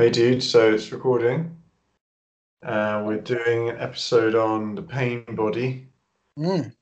[0.00, 0.42] Hey, dude.
[0.42, 1.54] So it's recording.
[2.64, 5.88] Uh, we're doing an episode on the pain body,
[6.38, 6.74] Mm.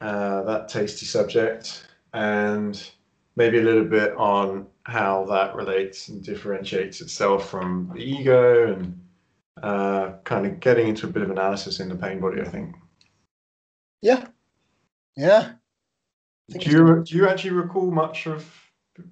[0.00, 2.80] uh, that tasty subject, and
[3.34, 9.08] maybe a little bit on how that relates and differentiates itself from the ego, and
[9.60, 12.42] uh, kind of getting into a bit of analysis in the pain body.
[12.42, 12.76] I think.
[14.02, 14.28] Yeah.
[15.16, 15.54] Yeah.
[16.48, 18.61] I think Do you do you actually recall much of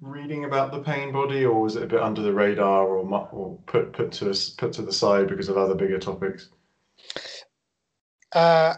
[0.00, 2.98] reading about the pain body, or was it a bit under the radar, or
[3.32, 6.48] or put put to put to the side because of other bigger topics?
[8.32, 8.74] Uh,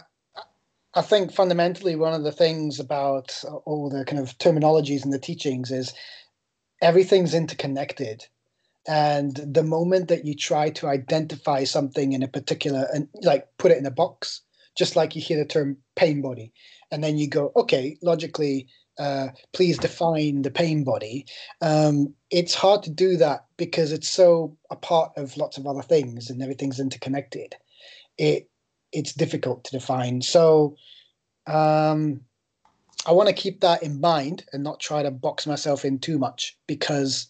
[0.93, 5.19] I think fundamentally one of the things about all the kind of terminologies and the
[5.19, 5.93] teachings is
[6.81, 8.25] everything's interconnected.
[8.87, 13.71] And the moment that you try to identify something in a particular and like put
[13.71, 14.41] it in a box,
[14.77, 16.51] just like you hear the term pain body,
[16.91, 18.67] and then you go, okay, logically,
[18.99, 21.25] uh, please define the pain body.
[21.61, 25.81] Um, it's hard to do that because it's so a part of lots of other
[25.81, 27.55] things and everything's interconnected.
[28.17, 28.49] It
[28.91, 30.21] it's difficult to define.
[30.21, 30.75] So
[31.47, 32.21] um,
[33.07, 36.19] I want to keep that in mind and not try to box myself in too
[36.19, 37.27] much because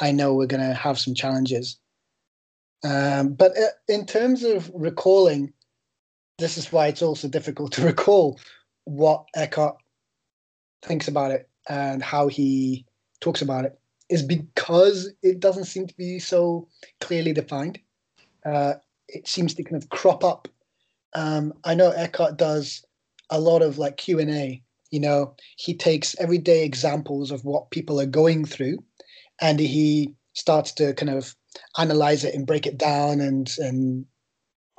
[0.00, 1.78] I know we're going to have some challenges.
[2.84, 5.52] Um, but uh, in terms of recalling,
[6.38, 8.38] this is why it's also difficult to recall
[8.84, 9.76] what Eckhart
[10.82, 12.84] thinks about it and how he
[13.20, 16.68] talks about it is because it doesn't seem to be so
[17.00, 17.78] clearly defined.
[18.44, 18.74] Uh,
[19.08, 20.48] it seems to kind of crop up.
[21.14, 22.84] Um, I know Eckhart does
[23.30, 24.62] a lot of like Q and A.
[24.90, 28.78] You know, he takes everyday examples of what people are going through,
[29.40, 31.34] and he starts to kind of
[31.78, 34.06] analyze it and break it down and and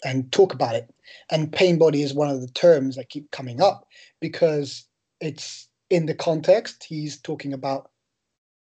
[0.05, 0.93] and talk about it.
[1.29, 3.87] And pain body is one of the terms that keep coming up
[4.21, 4.85] because
[5.19, 7.89] it's in the context he's talking about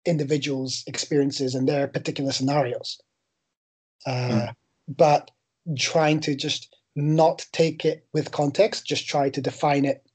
[0.04, 3.00] individuals' experiences and their particular scenarios.
[4.06, 4.52] Uh,
[4.88, 5.30] But
[5.78, 10.06] trying to just not take it with context, just try to define it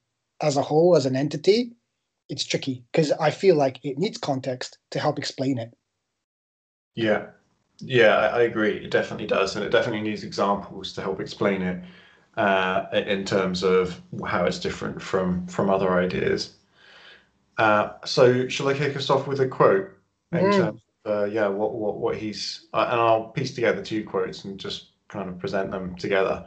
[0.41, 1.71] as a whole, as an entity,
[2.29, 5.75] it's tricky because I feel like it needs context to help explain it.
[6.95, 7.31] Yeah,
[7.79, 8.77] yeah, I, I agree.
[8.85, 11.83] It definitely does, and it definitely needs examples to help explain it
[12.37, 16.55] uh, in terms of how it's different from from other ideas.
[17.59, 19.91] Uh, so, shall I kick us off with a quote
[20.33, 20.51] in Mm.
[20.51, 24.45] terms of uh, yeah, what what what he's uh, and I'll piece together two quotes
[24.45, 26.45] and just kind of present them together.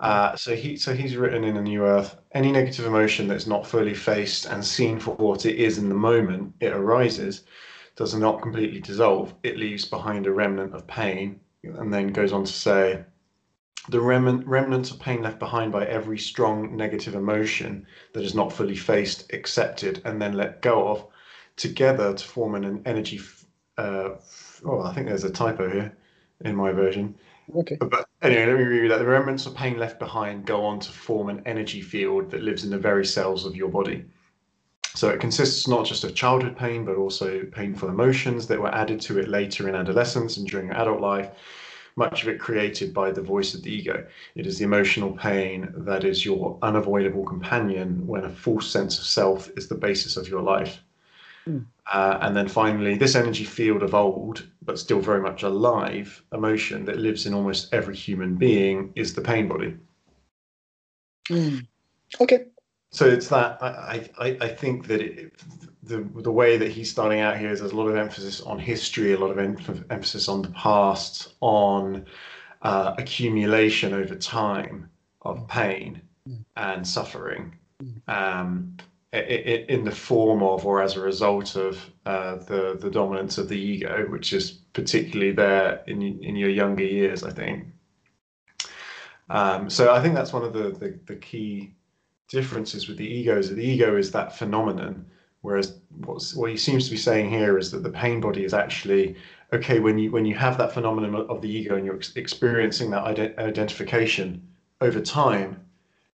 [0.00, 3.66] Uh, so he so he's written in a New Earth, any negative emotion that's not
[3.66, 7.44] fully faced and seen for what it is in the moment it arises
[7.96, 9.34] does not completely dissolve.
[9.44, 13.04] It leaves behind a remnant of pain, and then goes on to say,
[13.88, 18.52] the remnant remnants of pain left behind by every strong negative emotion that is not
[18.52, 21.06] fully faced, accepted, and then let go of,
[21.56, 23.20] together to form an energy.
[23.78, 24.10] Uh,
[24.64, 25.96] oh, I think there's a typo here
[26.44, 27.14] in my version.
[27.54, 27.76] Okay.
[27.76, 28.98] But anyway, let me read that.
[28.98, 32.64] The remnants of pain left behind go on to form an energy field that lives
[32.64, 34.04] in the very cells of your body.
[34.94, 39.00] So it consists not just of childhood pain, but also painful emotions that were added
[39.02, 41.30] to it later in adolescence and during adult life,
[41.96, 44.06] much of it created by the voice of the ego.
[44.34, 49.04] It is the emotional pain that is your unavoidable companion when a false sense of
[49.04, 50.82] self is the basis of your life.
[51.44, 51.60] Hmm.
[51.90, 56.84] Uh, and then finally, this energy field of old, but still very much alive, emotion
[56.84, 59.76] that lives in almost every human being is the pain body.
[61.30, 61.66] Mm.
[62.20, 62.46] Okay.
[62.90, 65.32] So it's that I, I, I think that it,
[65.86, 68.58] the the way that he's starting out here is there's a lot of emphasis on
[68.58, 72.04] history, a lot of em- emphasis on the past, on
[72.62, 74.88] uh, accumulation over time
[75.22, 76.44] of pain Mm.
[76.56, 78.08] and suffering, Mm.
[78.08, 78.76] um,
[79.12, 83.38] i- i- in the form of or as a result of uh, the the dominance
[83.38, 87.66] of the ego, which is particularly there in in your younger years, I think.
[89.30, 91.74] Um, so I think that's one of the, the, the key
[92.28, 95.06] differences with the ego is that the ego is that phenomenon,
[95.46, 95.78] whereas
[96.34, 99.14] what he seems to be saying here is that the pain body is actually
[99.52, 102.90] okay when you when you have that phenomenon of the ego and you're ex- experiencing
[102.90, 104.42] that ident- identification
[104.80, 105.64] over time,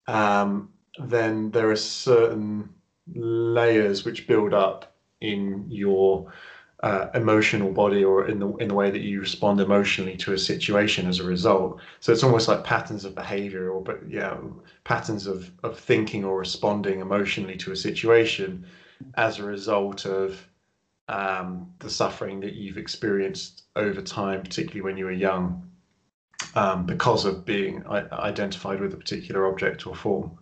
[0.09, 0.69] um,
[0.99, 2.69] then there are certain
[3.15, 6.33] layers which build up in your
[6.83, 10.39] uh, emotional body or in the in the way that you respond emotionally to a
[10.39, 11.79] situation as a result.
[12.01, 14.37] So it's almost like patterns of behavior or but yeah,
[14.85, 18.67] patterns of of thinking or responding emotionally to a situation
[19.15, 20.47] as a result of
[21.09, 25.69] um, the suffering that you've experienced over time, particularly when you were young,
[26.55, 30.39] um, because of being I- identified with a particular object or form.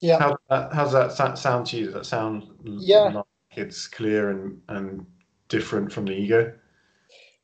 [0.00, 0.18] Yeah.
[0.18, 1.86] How, uh, how's that sound to you?
[1.86, 3.08] Does that sound Yeah.
[3.08, 5.06] like it's clear and, and
[5.48, 6.52] different from the ego?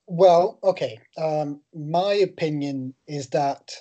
[0.07, 0.99] Well, okay.
[1.17, 3.73] Um, my opinion is that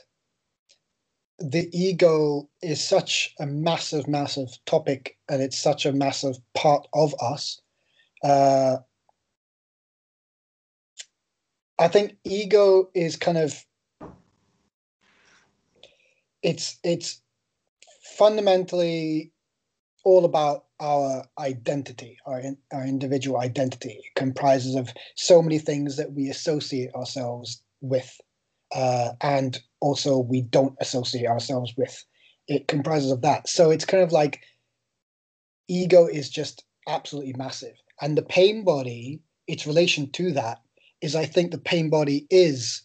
[1.43, 7.13] the ego is such a massive, massive topic, and it's such a massive part of
[7.21, 7.61] us.
[8.23, 8.77] Uh,
[11.79, 13.65] I think ego is kind of
[16.43, 17.21] it's it's
[18.17, 19.31] fundamentally
[20.03, 22.41] all about our identity, our
[22.71, 23.99] our individual identity.
[24.03, 28.15] It comprises of so many things that we associate ourselves with,
[28.73, 32.03] uh, and also we don't associate ourselves with.
[32.47, 33.47] It comprises of that.
[33.47, 34.41] So it's kind of like
[35.67, 40.61] ego is just absolutely massive, and the pain body, its relation to that
[41.01, 42.83] is, I think, the pain body is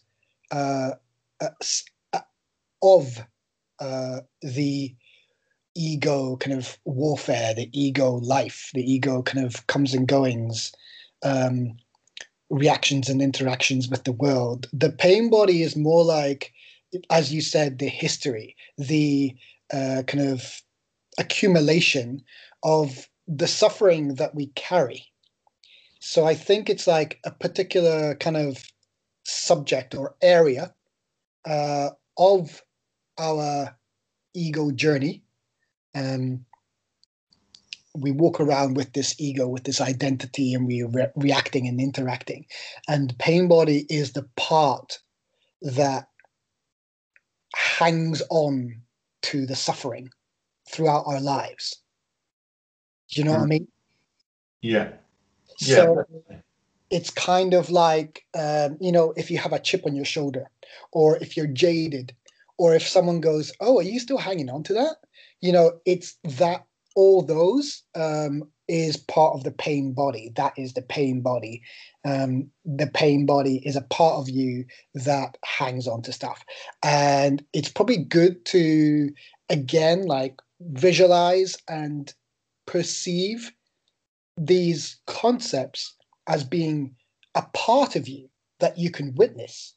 [0.51, 0.91] uh,
[1.41, 2.19] uh,
[2.81, 3.19] of
[3.79, 4.95] uh, the
[5.75, 10.71] ego kind of warfare, the ego life, the ego kind of comes and goings,
[11.23, 11.77] um,
[12.49, 14.67] reactions and interactions with the world.
[14.73, 16.53] The pain body is more like,
[17.09, 19.35] as you said, the history, the
[19.73, 20.61] uh, kind of
[21.17, 22.23] accumulation
[22.63, 25.05] of the suffering that we carry.
[25.99, 28.63] So I think it's like a particular kind of
[29.25, 30.73] subject or area
[31.45, 32.63] uh, of
[33.17, 33.75] our
[34.33, 35.23] ego journey.
[35.95, 36.45] Um,
[37.99, 42.45] we walk around with this ego, with this identity, and we're re- reacting and interacting.
[42.87, 44.99] And pain body is the part
[45.61, 46.07] that
[47.55, 48.81] hangs on
[49.23, 50.09] to the suffering
[50.69, 51.81] throughout our lives.
[53.09, 53.39] Do you know mm.
[53.39, 53.49] what I mm.
[53.49, 53.67] mean?
[54.61, 54.89] Yeah.
[55.57, 56.37] So yeah.
[56.89, 60.49] it's kind of like, um, you know, if you have a chip on your shoulder,
[60.91, 62.13] or if you're jaded,
[62.57, 64.97] or if someone goes, "Oh, are you still hanging on to that?"
[65.41, 66.65] You know, it's that
[66.97, 70.33] all those um, is part of the pain body.
[70.35, 71.61] That is the pain body.
[72.03, 74.65] Um, the pain body is a part of you
[74.95, 76.43] that hangs on to stuff,
[76.83, 79.11] and it's probably good to
[79.49, 82.11] again like visualize and
[82.65, 83.51] perceive
[84.35, 85.95] these concepts
[86.27, 86.95] as being
[87.35, 88.27] a part of you
[88.59, 89.75] that you can witness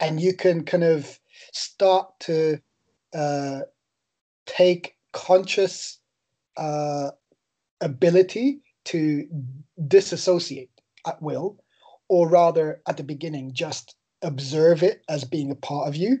[0.00, 1.20] and you can kind of
[1.52, 2.58] start to
[3.14, 3.60] uh,
[4.46, 5.98] take conscious
[6.56, 7.10] uh,
[7.80, 9.26] ability to
[9.88, 10.70] disassociate
[11.06, 11.58] at will,
[12.08, 16.18] or rather at the beginning, just observe it as being a part of you,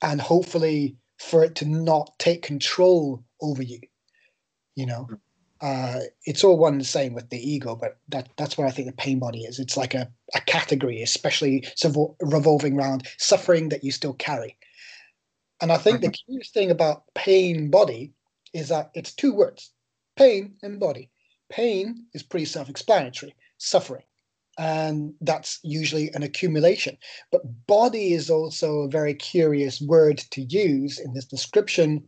[0.00, 3.80] and hopefully for it to not take control over you.
[4.74, 5.08] You know,
[5.60, 8.70] uh, it's all one and the same with the ego, but that that's what I
[8.70, 9.58] think the pain body is.
[9.58, 11.64] It's like a, a category, especially
[12.20, 14.56] revolving around suffering that you still carry.
[15.60, 16.06] And I think mm-hmm.
[16.06, 18.12] the curious thing about pain body
[18.52, 19.72] is that it's two words
[20.16, 21.10] pain and body.
[21.50, 24.04] Pain is pretty self explanatory, suffering.
[24.58, 26.98] And that's usually an accumulation.
[27.30, 32.04] But body is also a very curious word to use in this description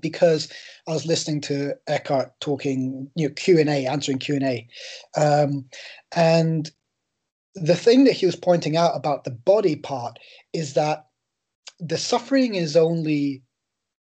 [0.00, 0.50] because
[0.88, 4.68] I was listening to Eckhart talking, you know, Q and A, answering Q and A,
[5.16, 5.66] um,
[6.14, 6.70] and
[7.54, 10.18] the thing that he was pointing out about the body part
[10.52, 11.06] is that
[11.78, 13.42] the suffering is only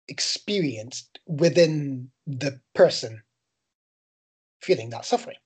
[0.09, 3.23] experienced within the person
[4.61, 5.37] feeling that suffering.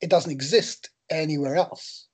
[0.00, 2.06] It doesn't exist anywhere else,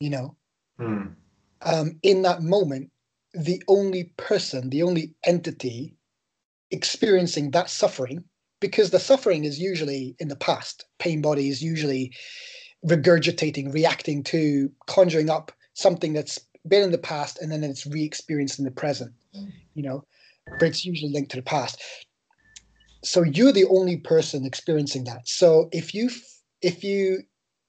[0.00, 0.36] you know.
[0.78, 1.14] Mm.
[1.62, 2.90] Um, in that moment,
[3.34, 5.96] the only person, the only entity
[6.70, 8.24] experiencing that suffering
[8.60, 10.86] because the suffering is usually in the past.
[10.98, 12.14] Pain body is usually
[12.86, 16.38] regurgitating, reacting to, conjuring up something that's
[16.68, 19.12] been in the past and then it's re-experienced in the present.
[19.74, 20.04] You know,
[20.58, 21.80] but it's usually linked to the past.
[23.02, 25.28] So you're the only person experiencing that.
[25.28, 26.10] So if you
[26.60, 27.22] if you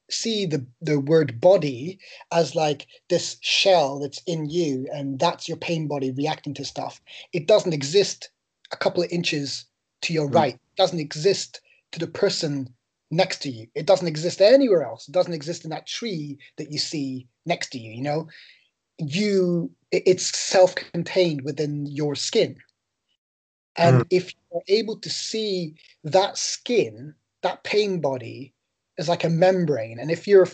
[0.09, 1.99] see the the word body
[2.31, 7.01] as like this shell that's in you and that's your pain body reacting to stuff,
[7.33, 8.29] it doesn't exist
[8.71, 9.65] a couple of inches
[10.01, 10.35] to your mm.
[10.35, 10.53] right.
[10.55, 11.61] It doesn't exist
[11.93, 12.73] to the person
[13.11, 13.67] next to you.
[13.75, 15.07] It doesn't exist anywhere else.
[15.07, 18.27] It doesn't exist in that tree that you see next to you, you know?
[18.99, 22.57] You it's self-contained within your skin.
[23.75, 24.07] And mm.
[24.09, 28.53] if you're able to see that skin, that pain body
[28.97, 29.99] as like a membrane.
[29.99, 30.47] And if you're,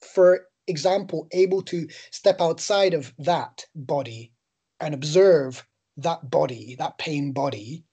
[0.00, 4.32] for example, able to step outside of that body
[4.80, 5.64] and observe
[5.98, 7.84] that body, that pain body,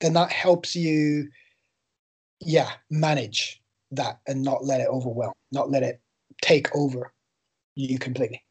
[0.00, 1.28] then that helps you,
[2.40, 6.00] yeah, manage that and not let it overwhelm, not let it
[6.40, 7.12] take over
[7.74, 8.42] you completely.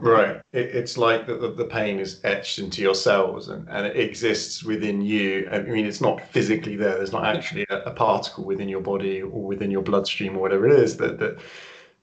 [0.00, 0.40] Right.
[0.52, 4.62] It, it's like the, the pain is etched into your cells and, and it exists
[4.62, 5.48] within you.
[5.50, 6.96] I mean, it's not physically there.
[6.96, 10.66] There's not actually a, a particle within your body or within your bloodstream or whatever
[10.66, 11.38] it is that, that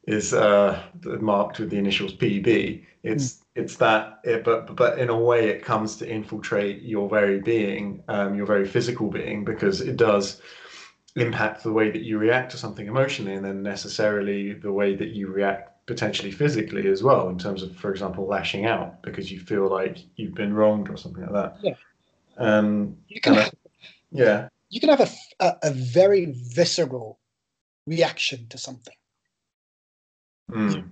[0.08, 2.86] is uh, marked with the initials PB.
[3.04, 3.42] It's mm.
[3.56, 8.04] it's that, it, but but in a way, it comes to infiltrate your very being,
[8.08, 10.42] um, your very physical being, because it does
[11.16, 15.10] impact the way that you react to something emotionally, and then necessarily the way that
[15.10, 19.39] you react potentially physically as well, in terms of, for example, lashing out because you
[19.39, 21.58] feel like you've been wronged or something like that.
[21.62, 21.75] Yeah.
[22.38, 23.36] Um, you can.
[23.36, 23.54] Have,
[24.12, 24.50] yeah.
[24.70, 25.10] You can have a,
[25.46, 27.20] a, a very visceral
[27.86, 28.96] reaction to something
[30.51, 30.92] Mm.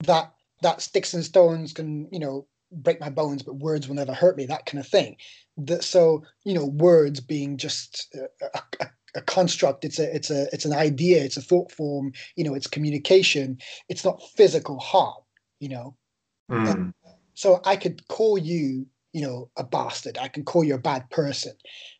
[0.00, 0.32] That
[0.62, 4.36] that sticks and stones can you know break my bones, but words will never hurt
[4.36, 4.46] me.
[4.46, 5.16] That kind of thing.
[5.56, 8.46] That so you know words being just a,
[8.80, 8.86] a,
[9.18, 9.84] a construct.
[9.84, 11.22] It's a it's a it's an idea.
[11.22, 12.12] It's a thought form.
[12.36, 13.58] You know, it's communication.
[13.88, 15.22] It's not physical harm.
[15.60, 15.96] You know.
[16.50, 16.94] Mm.
[17.34, 20.16] So I could call you you know a bastard.
[20.18, 21.52] I can call you a bad person,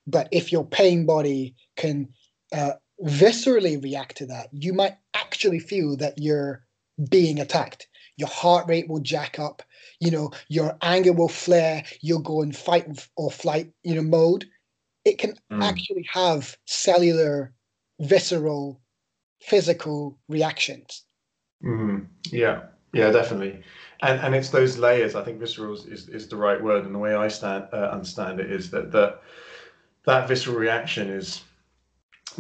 [0.07, 2.09] but if your pain body can
[2.53, 2.73] uh,
[3.05, 6.65] viscerally react to that, you might actually feel that you're
[7.11, 7.89] being attacked.
[8.17, 9.63] Your heart rate will jack up.
[10.01, 11.85] You know, your anger will flare.
[12.01, 14.47] You'll go in fight or flight, you know, mode.
[15.09, 15.63] It can mm.
[15.63, 17.55] actually have cellular,
[17.99, 18.81] visceral,
[19.41, 21.05] physical reactions.
[21.65, 22.07] Mm.
[22.31, 23.63] Yeah, yeah, definitely.
[24.03, 25.15] And and it's those layers.
[25.15, 26.85] I think visceral is, is the right word.
[26.85, 29.23] And the way I stand uh, understand it is that that
[30.05, 31.43] that visceral reaction is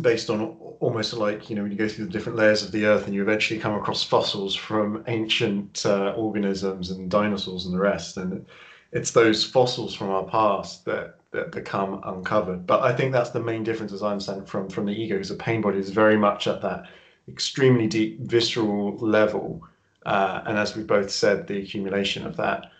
[0.00, 2.84] based on almost like you know when you go through the different layers of the
[2.84, 7.80] earth and you eventually come across fossils from ancient uh, organisms and dinosaurs and the
[7.80, 8.46] rest and
[8.92, 13.40] it's those fossils from our past that that become uncovered but i think that's the
[13.40, 16.16] main difference as i understand from from the ego because the pain body is very
[16.16, 16.84] much at that
[17.28, 19.62] extremely deep visceral level
[20.06, 22.70] uh, and as we both said the accumulation of that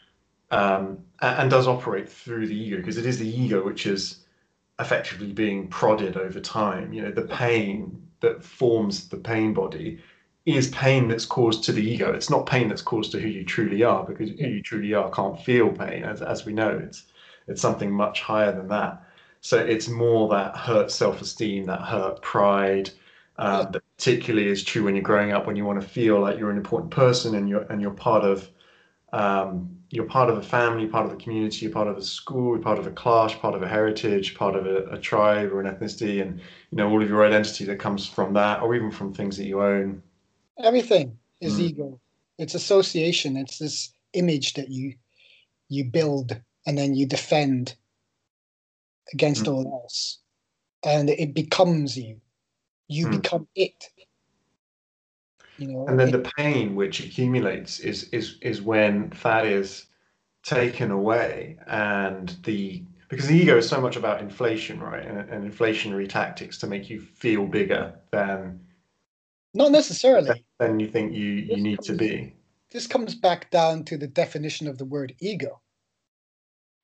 [0.51, 4.25] um, and, and does operate through the ego because it is the ego which is
[4.81, 6.93] effectively being prodded over time.
[6.93, 10.01] You know, the pain that forms the pain body
[10.47, 12.13] is pain that's caused to the ego.
[12.13, 15.11] It's not pain that's caused to who you truly are, because who you truly are
[15.11, 16.81] can't feel pain, as as we know.
[16.83, 17.05] It's
[17.49, 19.03] it's something much higher than that.
[19.41, 22.91] So it's more that hurt self-esteem, that hurt pride.
[23.41, 26.39] Um, that particularly is true when you're growing up, when you want to feel like
[26.39, 28.51] you're an important person and you're and you're part of
[29.13, 32.55] um, you're part of a family, part of a community, you're part of a school,
[32.55, 35.61] you're part of a class, part of a heritage, part of a, a, tribe or
[35.61, 36.41] an ethnicity, and
[36.71, 39.47] you know all of your identity that comes from that, or even from things that
[39.47, 40.03] you own.
[40.63, 41.61] Everything is mm.
[41.61, 42.01] ego.
[42.39, 43.37] It's association.
[43.37, 44.95] It's this image that you
[45.69, 47.75] you build and then you defend
[49.15, 49.55] against mm.
[49.55, 50.19] all else,
[50.85, 52.21] and it becomes you.
[52.89, 53.23] You mm.
[53.23, 53.89] become it.
[55.57, 59.87] You know, and then it, the pain which accumulates is is is when that is
[60.45, 65.51] taken away, and the because the ego is so much about inflation, right, and, and
[65.51, 68.61] inflationary tactics to make you feel bigger than
[69.55, 72.35] not necessarily than you think you you need comes, to be.
[72.71, 75.63] This comes back down to the definition of the word ego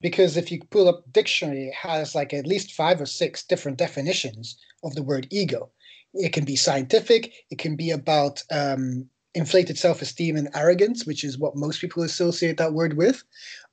[0.04, 3.78] because if you pull up dictionary it has like at least five or six different
[3.78, 5.70] definitions of the word ego.
[6.12, 11.38] It can be scientific it can be about um, inflated self-esteem and arrogance which is
[11.38, 13.24] what most people associate that word with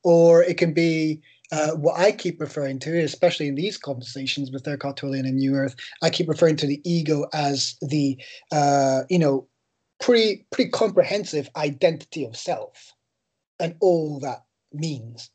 [0.03, 1.21] or it can be
[1.51, 5.55] uh, what I keep referring to, especially in these conversations with Eckhart Tolle and New
[5.55, 8.17] Earth, I keep referring to the ego as the,
[8.53, 9.49] uh, you know,
[9.99, 12.93] pretty pretty comprehensive identity of self,
[13.59, 15.29] and all that means,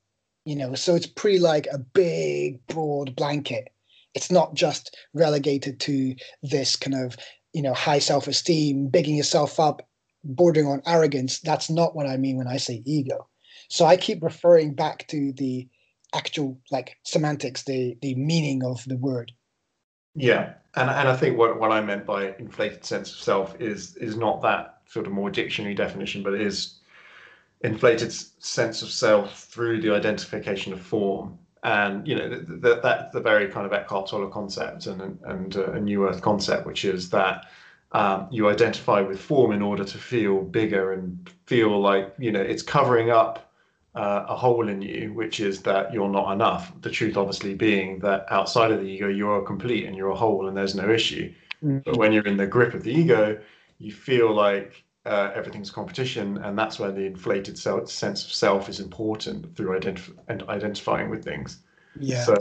[0.46, 0.74] you know.
[0.74, 3.68] So it's pretty like a big, broad blanket.
[4.14, 7.16] It's not just relegated to this kind of
[7.52, 9.86] you know high self-esteem bigging yourself up
[10.24, 11.40] bordering on arrogance.
[11.40, 13.28] That's not what i mean when i say ego.
[13.68, 15.68] So i keep referring back to the
[16.14, 19.32] actual like semantics the the meaning of the word.
[20.14, 20.54] Yeah.
[20.74, 24.16] And and i think what what i meant by inflated sense of self is is
[24.16, 26.78] not that sort of more dictionary definition but it is
[27.62, 33.20] inflated sense of self through the identification of form and you know that that's the
[33.20, 37.10] very kind of Eckhart Tolle concept and and uh, a New Earth concept, which is
[37.10, 37.46] that
[37.92, 42.40] um, you identify with form in order to feel bigger and feel like you know
[42.40, 43.52] it's covering up
[43.96, 46.72] uh, a hole in you, which is that you're not enough.
[46.82, 50.46] The truth, obviously, being that outside of the ego, you're complete and you're a whole,
[50.46, 51.32] and there's no issue.
[51.64, 51.78] Mm-hmm.
[51.84, 53.40] But when you're in the grip of the ego,
[53.78, 58.68] you feel like uh, everything's competition, and that's where the inflated self, sense of self
[58.68, 61.62] is important through identif- and identifying with things.
[61.98, 62.24] Yeah.
[62.24, 62.36] So,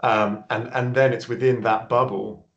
[0.00, 2.48] um, and and then it's within that bubble,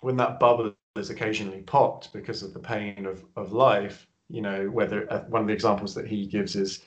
[0.00, 4.06] when that bubble is occasionally popped because of the pain of of life.
[4.28, 6.84] You know, whether uh, one of the examples that he gives is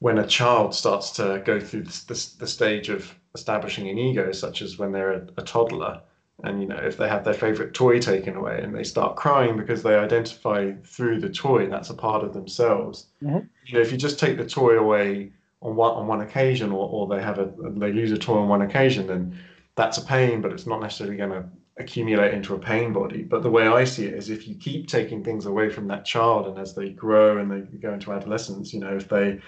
[0.00, 4.78] when a child starts to go through the, stage of establishing an ego, such as
[4.78, 6.00] when they're a, a toddler,
[6.44, 9.56] And you know, if they have their favorite toy taken away and they start crying
[9.56, 13.06] because they identify through the toy, that's a part of themselves.
[13.22, 13.48] Mhm.
[13.66, 15.32] You know, if you just take the toy away
[15.62, 18.48] on one on one occasion, or, or they have a they lose a toy on
[18.48, 19.36] one occasion, then
[19.74, 21.44] that's a pain, but it's not necessarily going to
[21.78, 23.22] accumulate into a pain body.
[23.22, 26.04] But the way I see it is if you keep taking things away from that
[26.04, 29.40] child and as they grow and they go into adolescence, you know, if they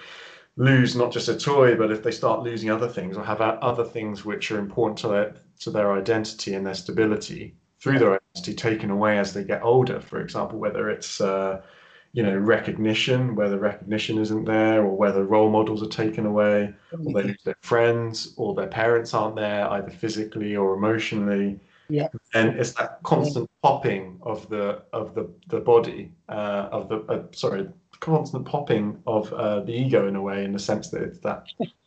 [0.57, 3.85] lose not just a toy, but if they start losing other things or have other
[3.85, 8.55] things which are important to their, to their identity and their stability through their identity
[8.55, 11.61] taken away as they get older, for example, whether it's uh,
[12.13, 17.13] you know recognition, whether recognition isn't there, or whether role models are taken away, or
[17.13, 21.59] they lose their friends, or their parents aren't there either physically or emotionally.
[21.89, 22.09] Yeah.
[22.35, 27.23] And it's that constant popping of the of the the body uh, of the uh,
[27.33, 27.69] sorry
[28.03, 31.47] constant popping of uh, the ego in a way, in the sense that it's that,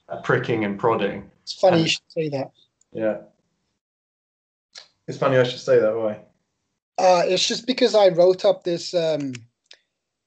[0.10, 1.30] that pricking and prodding.
[1.44, 2.52] It's funny And- you should say that.
[2.94, 3.18] Yeah.
[5.08, 5.96] It's funny I should say that.
[5.96, 6.22] Why?
[6.98, 9.34] Uh, it's just because I wrote up this um,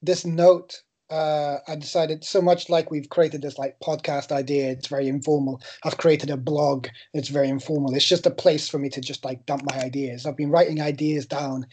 [0.02, 0.82] this note.
[1.10, 4.70] Uh, I decided so much like we've created this like podcast idea.
[4.70, 5.62] It's very informal.
[5.82, 6.88] I've created a blog.
[7.14, 7.94] It's very informal.
[7.94, 10.26] It's just a place for me to just like dump my ideas.
[10.26, 11.66] I've been writing ideas down,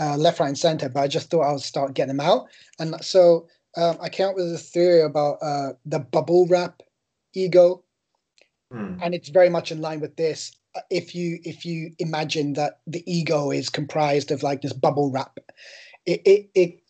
[0.00, 2.46] uh, left, right, and center, but I just thought I would start getting them out.
[2.78, 3.46] And so
[3.76, 6.82] um, I came up with a theory about uh, the bubble wrap
[7.34, 7.84] ego.
[8.70, 8.98] Hmm.
[9.00, 10.54] and it's very much in line with this.
[10.76, 15.10] Uh, if you if you imagine that the ego is comprised of like this bubble
[15.10, 15.38] wrap
[16.04, 16.82] it it, it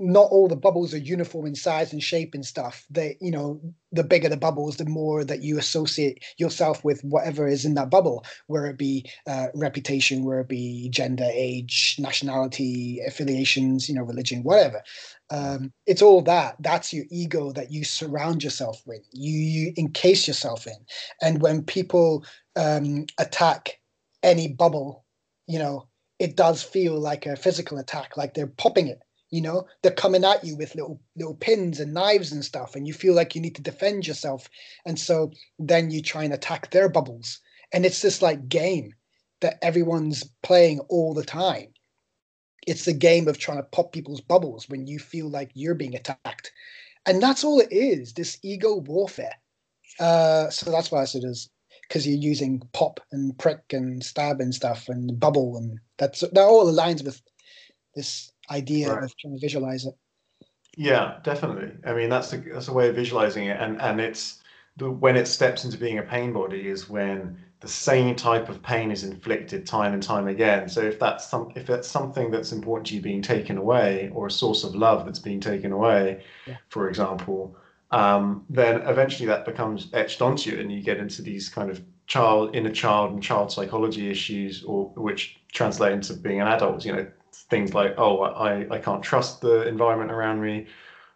[0.00, 2.86] not all the bubbles are uniform in size and shape and stuff.
[2.88, 7.48] They you know the bigger the bubbles the more that you associate yourself with whatever
[7.48, 13.00] is in that bubble where it be uh, reputation where it be gender age nationality
[13.06, 14.82] affiliations you know religion whatever
[15.30, 20.26] um, it's all that that's your ego that you surround yourself with you you encase
[20.26, 20.78] yourself in.
[21.22, 22.24] And when people
[22.56, 23.80] um, attack
[24.22, 25.04] any bubble
[25.46, 25.86] you know
[26.18, 29.66] it does feel like a physical attack like they're popping it you know?
[29.82, 33.14] They're coming at you with little little pins and knives and stuff and you feel
[33.14, 34.48] like you need to defend yourself.
[34.86, 37.40] And so then you try and attack their bubbles.
[37.72, 38.94] And it's this like game
[39.40, 41.68] that everyone's playing all the time
[42.68, 45.96] it's the game of trying to pop people's bubbles when you feel like you're being
[45.96, 46.52] attacked
[47.06, 49.34] and that's all it is this ego warfare
[50.00, 51.50] uh, so that's why i said is
[51.82, 56.38] because you're using pop and prick and stab and stuff and bubble and that's that
[56.38, 57.20] all aligns with
[57.94, 59.02] this idea Right.
[59.02, 59.94] of trying to visualize it
[60.76, 61.72] Yeah, definitely.
[61.84, 64.42] I mean, that's a that's a way of visualizing it, and and it's
[64.76, 68.62] the when it steps into being a pain body is when the same type of
[68.62, 70.68] pain is inflicted time and time again.
[70.68, 74.26] So if that's some if that's something that's important to you being taken away, or
[74.28, 76.56] a source of love that's being taken away, Yeah.
[76.68, 77.56] for example,
[77.90, 81.82] um, then eventually that becomes etched onto you, and you get into these kind of
[82.06, 86.84] child inner child and child psychology issues, or which translate into being an adult.
[86.84, 90.66] You know, things like oh I, I can't trust the environment around me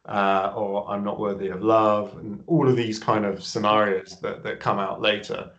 [0.06, 4.42] uh, or I'm not worthy of love and all of these kind of scenarios that,
[4.42, 5.50] that come out later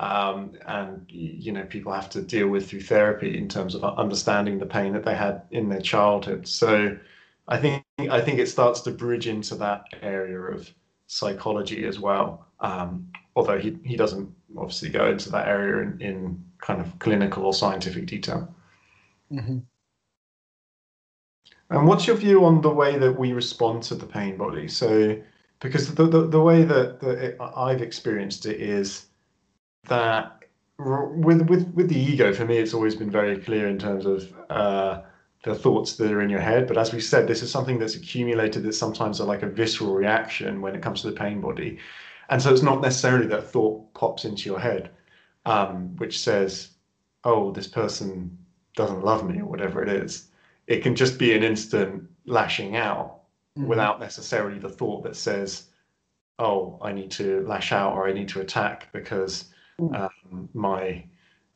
[0.00, 4.58] um, and you know people have to deal with through therapy in terms of understanding
[4.58, 6.48] the pain that they had in their childhood.
[6.48, 6.96] So
[7.48, 10.72] I think I think it starts to bridge into that area of
[11.06, 12.46] psychology as well.
[12.60, 17.44] Um, although he, he doesn't obviously go into that area in, in kind of clinical
[17.44, 18.54] or scientific detail.
[19.30, 19.58] Hmm
[21.70, 24.66] And what's your view on the way that we respond to the pain body?
[24.68, 25.20] So,
[25.60, 29.06] because the the, the way that, that it, I've experienced it is
[29.84, 30.44] that
[30.78, 34.06] r- with with with the ego, for me, it's always been very clear in terms
[34.06, 35.02] of uh,
[35.44, 36.66] the thoughts that are in your head.
[36.66, 39.94] But as we said, this is something that's accumulated that sometimes are like a visceral
[39.94, 41.78] reaction when it comes to the pain body,
[42.28, 44.90] and so it's not necessarily that thought pops into your head,
[45.46, 46.70] um, which says,
[47.24, 48.38] "Oh, this person
[48.76, 50.26] doesn't love me" or whatever it is
[50.66, 53.16] it can just be an instant lashing out
[53.58, 53.66] Mm-hmm.
[53.66, 55.70] without necessarily the thought that says,
[56.38, 59.49] "Oh, I need to lash out or I need to attack because.
[59.94, 61.04] Um, my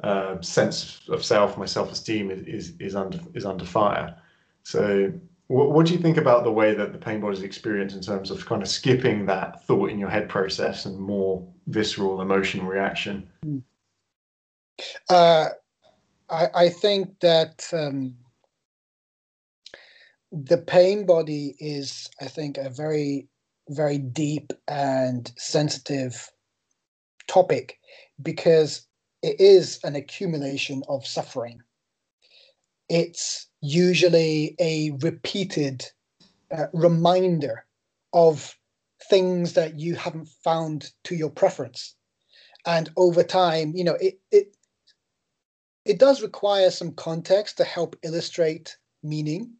[0.02, 4.16] uh, sense of self, my self-esteem is, is is under is under fire."
[4.62, 5.12] So,
[5.48, 8.02] what, what do you think about the way that the pain body is experienced in
[8.02, 12.66] terms of kind of skipping that thought in your head process and more visceral emotional
[12.66, 13.28] reaction?
[15.08, 15.48] Uh,
[16.30, 18.14] I, I think that um,
[20.32, 23.28] the pain body is, I think, a very,
[23.68, 26.30] very deep and sensitive
[27.28, 27.78] topic
[28.22, 28.86] because
[29.22, 31.62] it is an accumulation of suffering.
[32.88, 35.90] It's usually a repeated
[36.50, 37.64] uh, reminder
[38.12, 38.56] of
[39.08, 41.94] things that you haven't found to your preference.
[42.66, 44.56] And over time, you know, it, it
[45.84, 49.52] it does require some context to help illustrate meaning.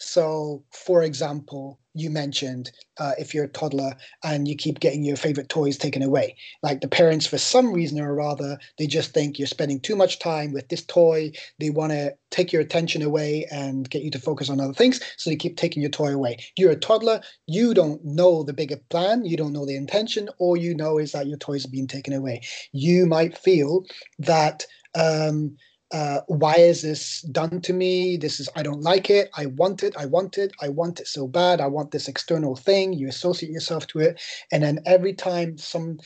[0.00, 5.16] So, for example, you mentioned uh, if you're a toddler and you keep getting your
[5.16, 9.38] favorite toys taken away, like the parents, for some reason or other, they just think
[9.38, 11.32] you're spending too much time with this toy.
[11.58, 15.00] They want to take your attention away and get you to focus on other things.
[15.18, 16.38] So they keep taking your toy away.
[16.56, 17.20] You're a toddler.
[17.46, 19.26] You don't know the bigger plan.
[19.26, 20.30] You don't know the intention.
[20.38, 22.40] All you know is that your toys are being taken away.
[22.72, 23.84] You might feel
[24.18, 24.64] that.
[24.96, 25.56] Um,
[25.92, 28.16] uh, why is this done to me?
[28.16, 29.30] This is, I don't like it.
[29.34, 29.94] I want it.
[29.98, 30.52] I want it.
[30.60, 31.60] I want it so bad.
[31.60, 32.92] I want this external thing.
[32.92, 34.20] You associate yourself to it.
[34.52, 35.98] And then every time some,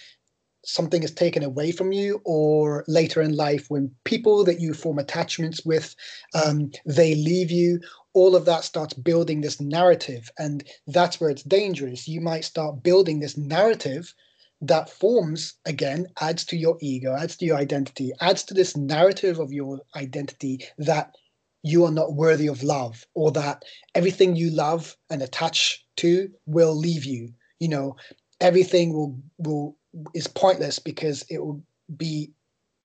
[0.64, 4.98] something is taken away from you or later in life when people that you form
[4.98, 5.94] attachments with
[6.34, 7.80] um, they leave you
[8.14, 12.82] all of that starts building this narrative and that's where it's dangerous you might start
[12.82, 14.14] building this narrative
[14.66, 19.38] that forms again adds to your ego adds to your identity adds to this narrative
[19.38, 21.14] of your identity that
[21.64, 26.76] you are not worthy of love or that everything you love and attach to will
[26.76, 27.30] leave you.
[27.58, 27.96] You know
[28.40, 29.76] everything will will
[30.14, 31.64] is pointless because it will
[31.96, 32.30] be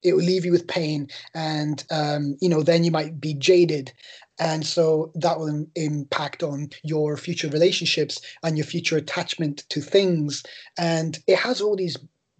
[0.02, 3.92] it will leave you with pain and um, you know then you might be jaded
[4.40, 10.44] and so that will impact on your future relationships and your future attachment to things.
[10.78, 11.98] And it has all these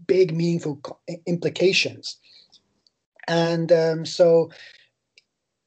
[0.08, 2.18] big meaningful implications.
[3.28, 4.50] And um, so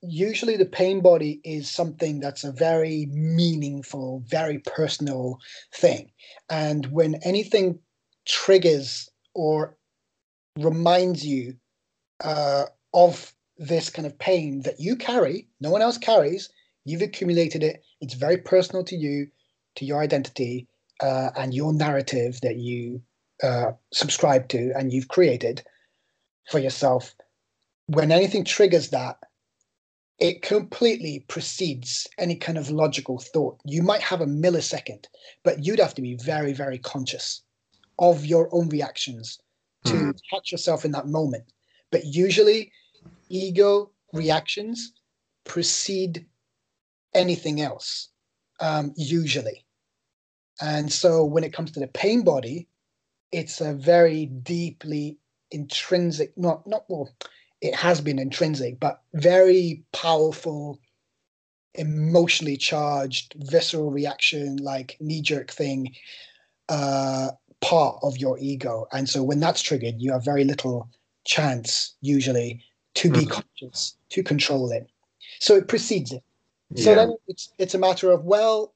[0.00, 5.38] usually the pain body is something that's a very meaningful very personal
[5.72, 6.10] thing.
[6.50, 7.78] And when anything
[8.26, 9.76] triggers or
[10.58, 11.56] reminds you
[12.24, 16.50] uh, of this kind of pain that you carry, no one else carries,
[16.84, 19.28] you've accumulated it, it's very personal to you,
[19.76, 20.66] to your identity,
[21.00, 23.00] uh, and your narrative that you
[23.42, 25.62] uh, subscribe to and you've created
[26.50, 27.14] for yourself.
[27.86, 29.18] When anything triggers that,
[30.18, 33.58] it completely precedes any kind of logical thought.
[33.64, 35.06] You might have a millisecond,
[35.42, 37.42] but you'd have to be very, very conscious
[37.98, 39.40] of your own reactions
[39.86, 40.20] to mm.
[40.30, 41.44] catch yourself in that moment.
[41.90, 42.72] But usually,
[43.32, 44.92] ego reactions
[45.44, 46.26] precede
[47.14, 48.08] anything else,
[48.60, 49.64] um, usually.
[50.60, 52.68] And so when it comes to the pain body,
[53.32, 55.18] it's a very deeply
[55.50, 57.10] intrinsic, not, not well,
[57.60, 60.78] it has been intrinsic, but very powerful,
[61.74, 65.94] emotionally charged, visceral reaction, like knee jerk thing,
[66.68, 67.30] uh,
[67.62, 68.86] part of your ego.
[68.92, 70.90] And so when that's triggered, you have very little
[71.24, 72.62] chance, usually,
[72.94, 73.30] to be mm-hmm.
[73.30, 74.88] conscious, to control it.
[75.40, 76.22] So it precedes it.
[76.76, 76.96] So yeah.
[76.96, 78.74] then it's it's a matter of well,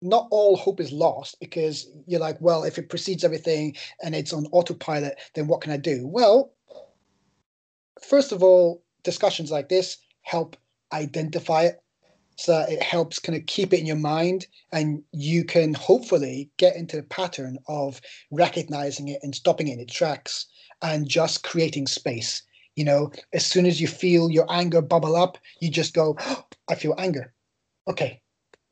[0.00, 4.32] not all hope is lost because you're like, well, if it precedes everything and it's
[4.32, 6.06] on autopilot, then what can I do?
[6.06, 6.52] Well,
[8.02, 10.56] first of all, discussions like this help
[10.92, 11.82] identify it.
[12.36, 16.74] So it helps kind of keep it in your mind, and you can hopefully get
[16.74, 18.00] into the pattern of
[18.32, 20.46] recognizing it and stopping it in its tracks
[20.82, 22.42] and just creating space
[22.76, 26.44] you know, as soon as you feel your anger bubble up, you just go, oh,
[26.68, 27.32] I feel anger.
[27.86, 28.22] Okay,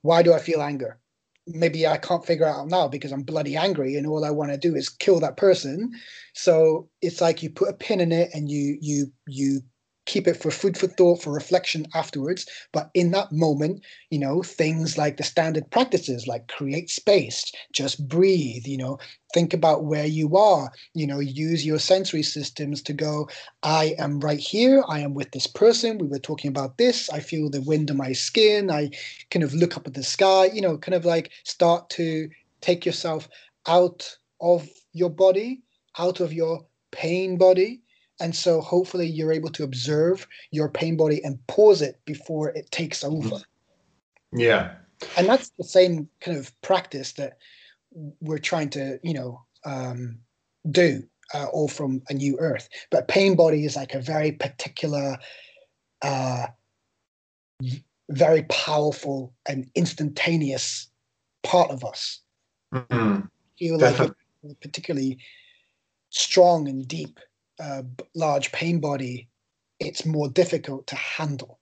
[0.01, 0.99] why do I feel anger?
[1.47, 4.57] Maybe I can't figure out now because I'm bloody angry and all I want to
[4.57, 5.93] do is kill that person.
[6.35, 9.61] So it's like you put a pin in it and you you you
[10.05, 12.47] keep it for food for thought, for reflection afterwards.
[12.73, 18.09] But in that moment, you know, things like the standard practices, like create space, just
[18.09, 18.99] breathe, you know,
[19.33, 23.29] think about where you are, you know, use your sensory systems to go,
[23.63, 27.21] I am right here, I am with this person, we were talking about this, I
[27.21, 28.91] feel the wind on my skin, I
[29.31, 32.29] kind of look up at the sky, you know, kind of like start to
[32.61, 33.29] take yourself
[33.67, 35.63] out of your body,
[35.99, 37.82] out of your pain body
[38.23, 42.71] and so hopefully you're able to observe your pain body and pause it before it
[42.71, 43.43] takes over.
[44.33, 44.75] Yeah.
[45.17, 47.39] And that's the same kind of practice that
[48.21, 50.19] we're trying to, you know, um,
[50.71, 51.03] do
[51.35, 52.69] uh, all from a new earth.
[52.91, 55.19] But pain body is like a very particular,
[56.03, 56.47] uh,
[58.09, 60.87] very powerful and instantaneous
[61.43, 62.21] part of us.
[62.73, 63.27] Mm-hmm.
[63.59, 64.13] Feel like
[64.61, 65.19] particularly
[66.11, 67.19] strong and deep
[67.63, 69.29] a large pain body,
[69.79, 71.61] it's more difficult to handle.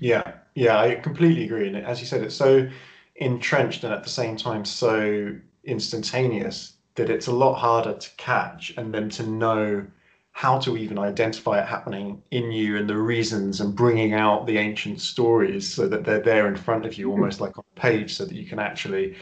[0.00, 1.68] Yeah, yeah, I completely agree.
[1.68, 2.68] And as you said, it's so
[3.16, 8.72] entrenched and at the same time so instantaneous that it's a lot harder to catch
[8.76, 9.86] and then to know
[10.32, 14.58] how to even identify it happening in you and the reasons and bringing out the
[14.58, 17.12] ancient stories so that they're there in front of you hmm.
[17.12, 19.16] almost like on a page so that you can actually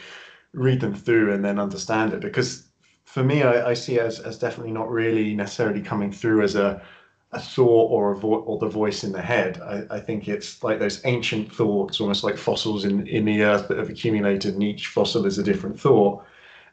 [0.53, 2.67] read them through and then understand it because
[3.13, 6.81] for me, I, I see as as definitely not really necessarily coming through as a
[7.31, 9.61] a thought or a vo- or the voice in the head.
[9.61, 13.67] I, I, think it's like those ancient thoughts, almost like fossils in, in the earth
[13.67, 16.23] that have accumulated, and each fossil is a different thought.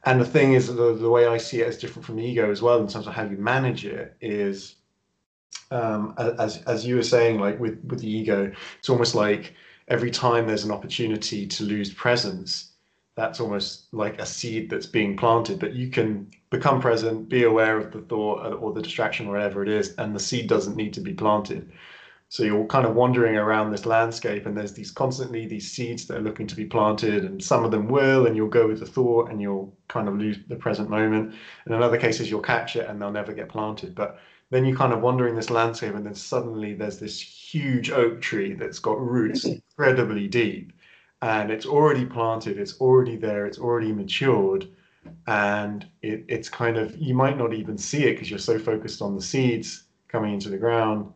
[0.05, 2.51] And the thing is, the, the way I see it is different from the ego
[2.51, 4.17] as well in terms of how you manage it.
[4.23, 4.77] Is
[5.71, 9.55] um, as as you were saying, like with with the ego, it's almost like
[9.89, 12.70] every time there's an opportunity to lose presence,
[13.17, 17.79] that's almost like a seed that's being planted but you can become present be aware
[17.79, 20.77] of the thought uh, or the distraction or whatever it is and the seed doesn't
[20.77, 21.71] need to be planted.
[22.29, 26.19] So you're kind of wandering around this landscape and there's these constantly these seeds that
[26.19, 28.87] are looking to be planted and some of them will and you'll go with the
[28.87, 31.35] thought and you'll kind of lose the present moment.
[31.65, 33.95] And in other cases you'll catch it and they'll never get planted.
[33.95, 34.19] But
[34.51, 38.55] then you kind of wandering this landscape and then suddenly there's this huge oak tree
[38.55, 40.73] that's got roots incredibly deep
[41.23, 44.69] and it's already planted, it's already there, it's already matured,
[45.27, 49.03] and it, it's kind of you might not even see it because you're so focused
[49.03, 51.13] on the seeds coming into the ground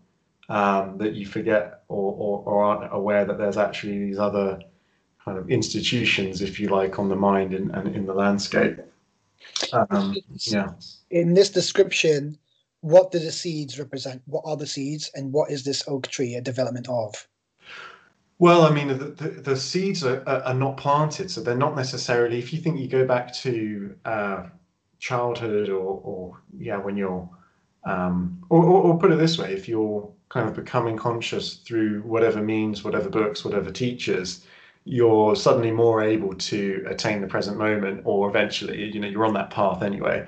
[0.48, 4.60] um, that you forget or, or, or aren't aware that there's actually these other
[5.24, 8.78] kind of institutions, if you like, on the mind and, and in the landscape.
[9.72, 10.72] Um, yeah.
[11.10, 12.38] In this description,
[12.80, 14.22] what do the seeds represent?
[14.26, 17.26] What are the seeds, and what is this oak tree a development of?
[18.38, 22.38] Well, I mean, the, the, the seeds are, are, not planted, so they're not necessarily.
[22.38, 24.47] If you think you go back to uh,
[24.99, 27.29] childhood, or, or yeah, when you're,
[27.85, 32.01] um, or, or, or, put it this way, if you're kind of becoming conscious through
[32.03, 34.44] whatever means, whatever books, whatever teachers,
[34.85, 39.35] you're suddenly more able to attain the present moment, or eventually, you know, you're on
[39.35, 40.27] that path anyway.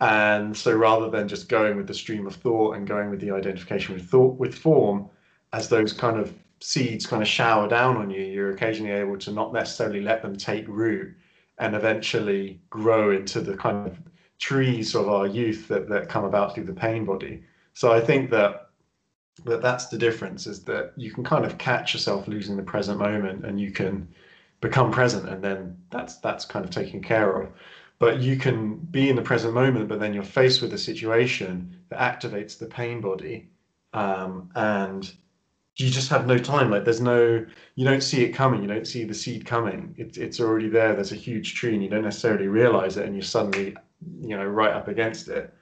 [0.00, 3.30] And so, rather than just going with the stream of thought and going with the
[3.30, 5.08] identification with thought with form,
[5.52, 9.30] as those kind of seeds kind of shower down on you, you're occasionally able to
[9.30, 11.14] not necessarily let them take root
[11.58, 13.98] and eventually grow into the kind of
[14.38, 17.42] trees of our youth that, that come about through the pain body.
[17.74, 18.70] So I think that
[19.44, 22.98] that that's the difference is that you can kind of catch yourself losing the present
[22.98, 24.08] moment and you can
[24.60, 27.48] become present and then that's that's kind of taken care of
[27.98, 31.76] but you can be in the present moment but then you're faced with a situation
[31.88, 33.48] that activates the pain body
[33.92, 35.14] um, and
[35.76, 36.70] you just have no time.
[36.70, 38.62] Like there's no, you don't see it coming.
[38.62, 39.94] You don't see the seed coming.
[39.98, 40.94] It's it's already there.
[40.94, 43.76] There's a huge tree, and you don't necessarily realize it, and you're suddenly,
[44.20, 45.52] you know, right up against it,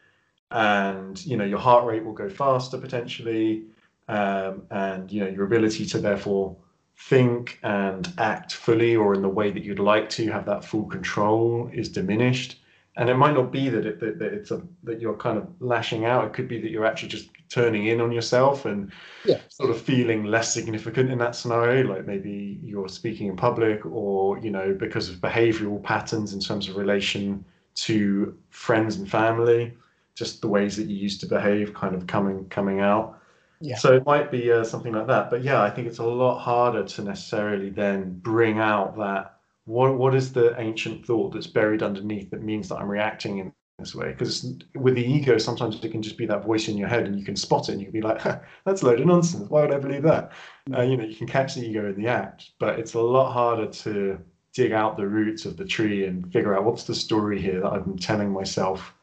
[0.51, 3.65] and you know your heart rate will go faster potentially,
[4.09, 6.57] um, and you know your ability to therefore
[6.97, 10.85] think and act fully or in the way that you'd like to have that full
[10.85, 12.59] control is diminished
[12.97, 15.49] and it might not be that, it, that, that it's a that you're kind of
[15.61, 18.91] lashing out it could be that you're actually just turning in on yourself and
[19.27, 19.39] yeah.
[19.49, 24.39] sort of feeling less significant in that scenario like maybe you're speaking in public or
[24.39, 29.77] you know because of behavioral patterns in terms of relation to friends and family
[30.15, 33.19] just the ways that you used to behave kind of coming coming out
[33.61, 33.77] yeah.
[33.77, 36.39] so it might be uh, something like that but yeah i think it's a lot
[36.39, 41.83] harder to necessarily then bring out that what what is the ancient thought that's buried
[41.83, 44.13] underneath that means that I'm reacting in this way?
[44.13, 47.19] Because with the ego, sometimes it can just be that voice in your head, and
[47.19, 48.23] you can spot it, and you can be like,
[48.65, 49.49] "That's a load of nonsense.
[49.51, 50.33] Why would I believe that?"
[50.75, 53.33] Uh, you know, you can catch the ego in the act, but it's a lot
[53.33, 54.19] harder to
[54.55, 57.73] dig out the roots of the tree and figure out what's the story here that
[57.73, 58.95] i've been telling myself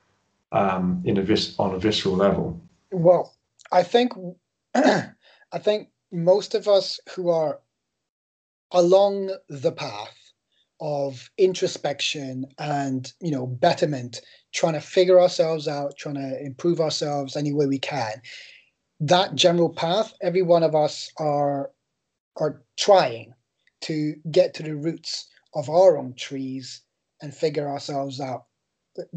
[0.51, 2.61] um, in a vis- on a visceral level.
[2.91, 3.35] Well,
[3.71, 4.13] I think
[4.75, 5.13] I
[5.59, 7.59] think most of us who are
[8.71, 10.15] along the path
[10.81, 14.21] of introspection and you know betterment
[14.53, 18.21] trying to figure ourselves out trying to improve ourselves any way we can.
[18.99, 21.71] That general path every one of us are
[22.37, 23.33] are trying
[23.81, 26.81] to get to the roots of our own trees
[27.21, 28.45] and figure ourselves out.
[28.95, 29.07] But,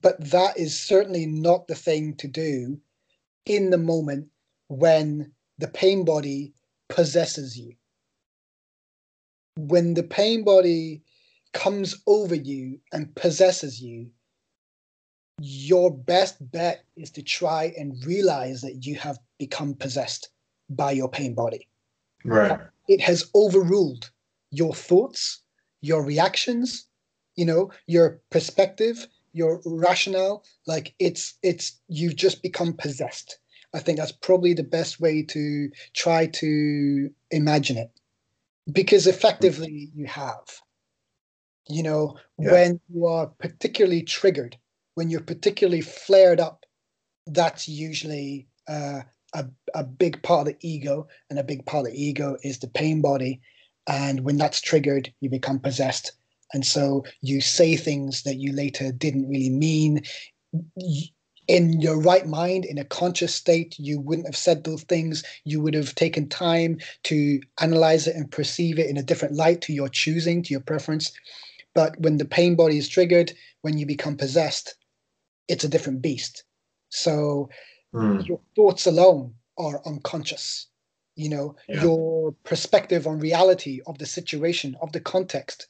[0.00, 2.78] but that is certainly not the thing to do
[3.46, 4.28] in the moment
[4.68, 6.54] when the pain body
[6.88, 7.74] possesses you.
[9.56, 11.02] When the pain body
[11.52, 14.10] comes over you and possesses you,
[15.42, 20.28] your best bet is to try and realize that you have become possessed
[20.68, 21.66] by your pain body.
[22.26, 22.60] Right.
[22.88, 24.10] It has overruled
[24.50, 25.40] your thoughts,
[25.80, 26.86] your reactions,
[27.36, 30.44] you know, your perspective, your rationale.
[30.66, 33.38] Like it's it's you've just become possessed.
[33.72, 37.90] I think that's probably the best way to try to imagine it
[38.70, 40.42] because effectively you have
[41.68, 42.52] you know yeah.
[42.52, 44.56] when you are particularly triggered
[44.94, 46.64] when you're particularly flared up
[47.26, 49.00] that's usually uh,
[49.34, 52.58] a, a big part of the ego and a big part of the ego is
[52.58, 53.40] the pain body
[53.86, 56.12] and when that's triggered you become possessed
[56.52, 60.02] and so you say things that you later didn't really mean
[61.50, 65.24] in your right mind, in a conscious state, you wouldn't have said those things.
[65.44, 69.60] You would have taken time to analyze it and perceive it in a different light
[69.62, 71.10] to your choosing, to your preference.
[71.74, 74.76] But when the pain body is triggered, when you become possessed,
[75.50, 76.44] it's a different beast.
[76.88, 77.50] So
[77.94, 78.26] mm.
[78.26, 80.66] your thoughts alone are unconscious.
[81.16, 81.82] You know, yeah.
[81.82, 85.66] your perspective on reality of the situation, of the context.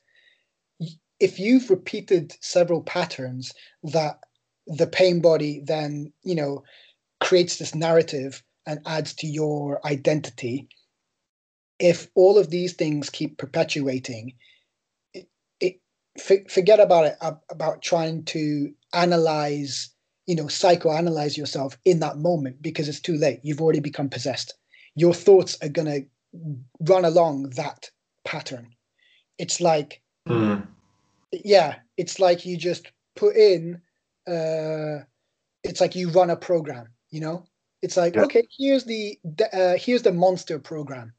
[1.19, 4.21] If you've repeated several patterns that
[4.67, 6.63] the pain body then you know
[7.19, 10.69] creates this narrative and adds to your identity
[11.79, 14.35] if all of these things keep perpetuating
[16.49, 17.17] forget about it
[17.51, 19.91] about trying to analyze
[20.27, 24.55] you know psychoanalyze yourself in that moment because it's too late you've already become possessed
[24.97, 26.05] your thoughts are going to
[26.81, 27.91] run along that
[28.25, 28.67] pattern
[29.39, 30.67] it's like mm.
[31.33, 33.81] yeah it's like you just put in
[34.27, 35.05] uh,
[35.65, 36.89] it's like you run a program.
[37.11, 37.45] You know,
[37.83, 38.23] it's like yeah.
[38.23, 39.19] okay, here's the
[39.53, 41.13] uh, here's the monster program,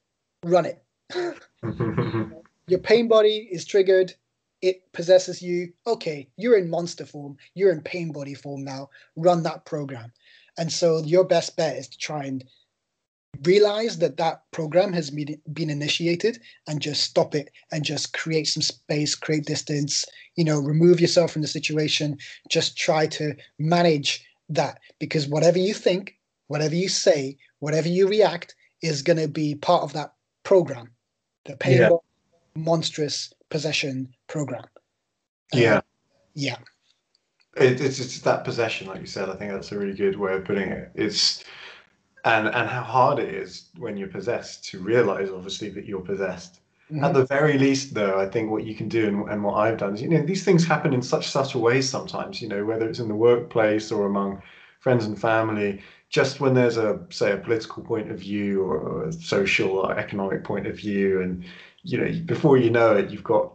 [0.45, 0.84] run it.
[2.67, 4.13] Your pain body is triggered.
[4.62, 5.74] It possesses you.
[5.88, 7.38] Okay, you're in monster form.
[7.56, 8.89] You're in pain body form now.
[9.15, 10.12] Run that program.
[10.58, 12.43] And so your best bet is to try and
[13.43, 18.62] realize that that program has been initiated and just stop it and just create some
[18.62, 22.17] space create distance you know remove yourself from the situation
[22.50, 28.54] just try to manage that because whatever you think whatever you say whatever you react
[28.84, 30.89] is going to be part of that program
[31.45, 31.89] the pain yeah.
[32.56, 34.63] monstrous possession program.
[35.53, 35.75] Yeah.
[35.75, 35.81] Um,
[36.35, 36.57] yeah.
[37.57, 40.33] It, it's, it's that possession like you said i think that's a really good way
[40.35, 40.89] of putting it.
[40.95, 41.43] It's
[42.23, 46.59] and and how hard it is when you're possessed to realize obviously that you're possessed.
[46.89, 47.05] Mm-hmm.
[47.05, 49.77] at the very least though i think what you can do and, and what i've
[49.77, 52.89] done is you know these things happen in such subtle ways sometimes you know whether
[52.89, 54.41] it's in the workplace or among
[54.81, 55.81] friends and family.
[56.09, 60.43] Just when there's a say a political point of view or a social or economic
[60.43, 61.45] point of view and
[61.83, 63.53] you know before you know it you've got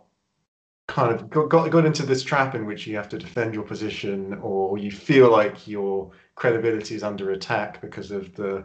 [0.88, 4.34] kind of got, got, into this trap in which you have to defend your position
[4.34, 8.64] or you feel like your credibility is under attack because of the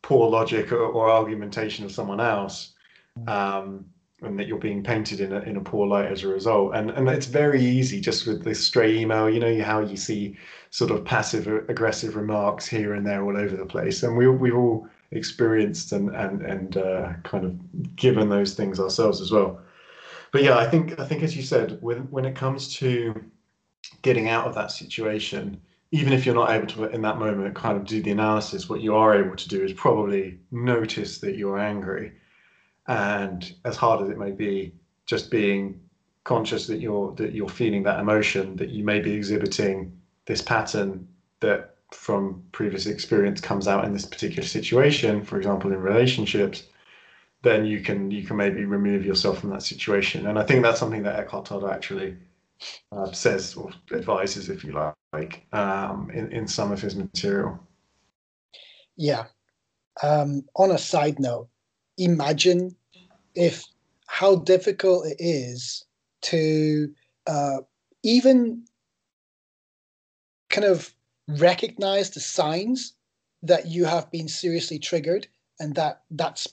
[0.00, 2.72] poor logic or, or argumentation of someone else
[3.26, 3.84] um,
[4.22, 6.74] and that you're being painted in a, in a poor light as a result.
[6.74, 10.38] And and it's very easy just with this stray email you know how you see
[10.70, 14.02] sort of passive aggressive remarks here and there all over the place.
[14.02, 19.20] And we, we've all experienced and and and uh, kind of given those things ourselves
[19.20, 19.60] as well
[20.32, 23.14] but yeah, I think I think as you said, when when it comes to
[24.02, 25.58] getting out of that situation,
[25.92, 28.80] even if you're not able to in that moment kind of do the analysis, what
[28.80, 32.12] you are able to do is probably notice that you're angry,
[32.88, 34.72] and as hard as it may be,
[35.06, 35.78] just being
[36.24, 39.92] conscious that you're that you're feeling that emotion, that you may be exhibiting
[40.26, 41.06] this pattern
[41.40, 46.62] that from previous experience comes out in this particular situation, for example, in relationships,
[47.42, 50.26] then you can you can maybe remove yourself from that situation.
[50.26, 52.16] And I think that's something that Eckhart Tolle actually
[52.92, 54.72] uh, says or advises, if you
[55.12, 57.58] like, um, in in some of his material.
[58.96, 59.24] Yeah.
[60.02, 61.48] Um, on a side note,
[61.98, 62.74] imagine
[63.34, 63.64] if
[64.06, 65.84] how difficult it is
[66.22, 66.94] to
[67.26, 67.58] uh,
[68.02, 68.64] even
[70.48, 70.94] kind of
[71.28, 72.94] recognize the signs
[73.42, 75.26] that you have been seriously triggered
[75.58, 76.46] and that that's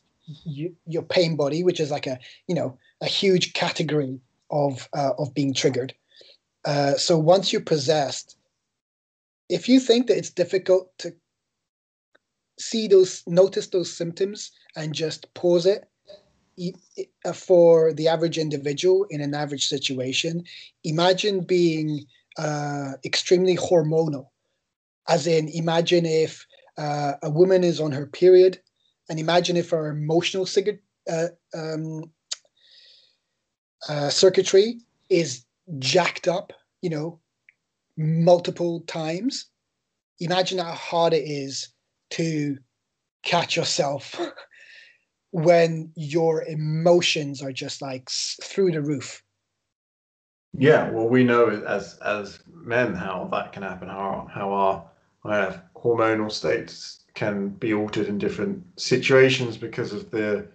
[0.45, 4.19] you, your pain body, which is like a you know a huge category
[4.51, 5.93] of uh, of being triggered.
[6.65, 8.37] Uh, so once you're possessed,
[9.49, 11.13] if you think that it's difficult to
[12.59, 15.87] see those, notice those symptoms, and just pause it,
[17.25, 20.43] uh, for the average individual in an average situation,
[20.83, 22.05] imagine being
[22.37, 24.27] uh, extremely hormonal.
[25.07, 26.45] As in, imagine if
[26.77, 28.59] uh, a woman is on her period
[29.09, 30.47] and imagine if our emotional
[31.11, 32.03] uh, um,
[33.89, 35.45] uh, circuitry is
[35.79, 37.19] jacked up, you know,
[37.97, 39.47] multiple times.
[40.19, 41.69] Imagine how hard it is
[42.11, 42.57] to
[43.23, 44.19] catch yourself
[45.31, 48.09] when your emotions are just like
[48.43, 49.23] through the roof.
[50.57, 53.87] Yeah, well, we know as as men how that can happen.
[53.87, 54.51] How how
[55.23, 60.47] our hormonal states can be altered in different situations because of the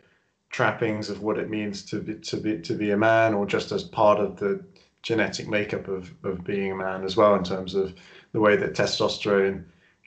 [0.48, 3.70] trappings of what it means to be to be to be a man, or just
[3.70, 4.64] as part of the
[5.02, 7.94] genetic makeup of of being a man as well, in terms of
[8.32, 9.62] the way that testosterone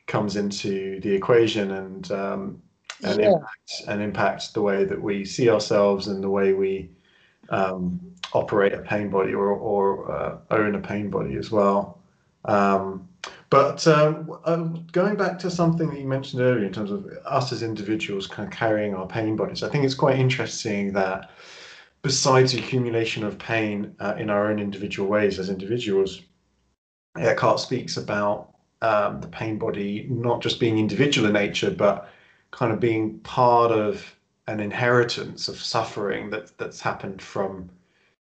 [0.08, 2.60] comes into the equation and um,
[3.04, 3.34] and yeah.
[3.34, 6.90] impacts and impacts the way that we see ourselves and the way we
[7.50, 8.00] um,
[8.34, 12.00] operate a pain body or or uh, own a pain body as well.
[12.46, 13.07] Um,
[13.50, 17.52] But um, um, going back to something that you mentioned earlier in terms of us
[17.54, 21.32] as individuals kind of carrying our pain bodies, I think it's quite interesting that
[22.02, 26.22] besides the accumulation of pain uh, in our own individual ways as individuals,
[27.18, 32.10] Eckhart speaks about um, the pain body not just being individual in nature, but
[32.52, 34.14] kind of being part of
[34.48, 37.70] an inheritance of suffering that that's happened from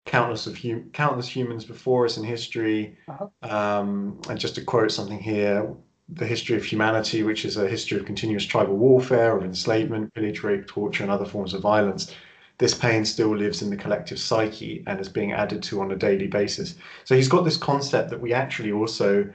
[0.07, 2.97] countless of hum- countless humans before us in history.
[3.07, 3.27] Uh-huh.
[3.43, 5.71] Um, and just to quote something here,
[6.09, 10.41] the history of humanity, which is a history of continuous tribal warfare, of enslavement, pillage,
[10.41, 12.15] rape, torture, and other forms of violence.
[12.57, 15.95] This pain still lives in the collective psyche and is being added to on a
[15.95, 16.75] daily basis.
[17.03, 19.29] So he's got this concept that we actually also,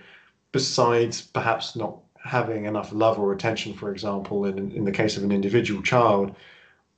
[0.51, 5.23] besides perhaps not having enough love or attention, for example, in, in the case of
[5.23, 6.35] an individual child,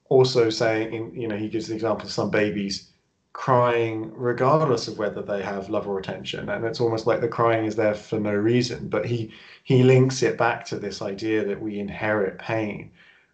[0.08, 2.90] also saying, in, you know, he gives the example of some babies
[3.34, 6.48] crying regardless of whether they have love or attention.
[6.48, 9.32] And it's almost like the crying is there for no reason but he
[9.64, 12.90] he links it back to this idea that we inherit pain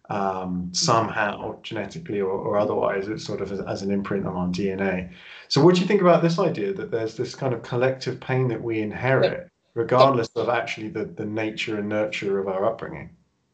[0.09, 3.07] um, somehow genetically or, or otherwise.
[3.07, 5.09] It's sort of as, as, an imprint on our dna
[5.47, 8.47] so what do you think about this idea that there's this kind of collective pain
[8.47, 13.09] that we inherit regardless of actually the, the nature and nurture of our upbringing?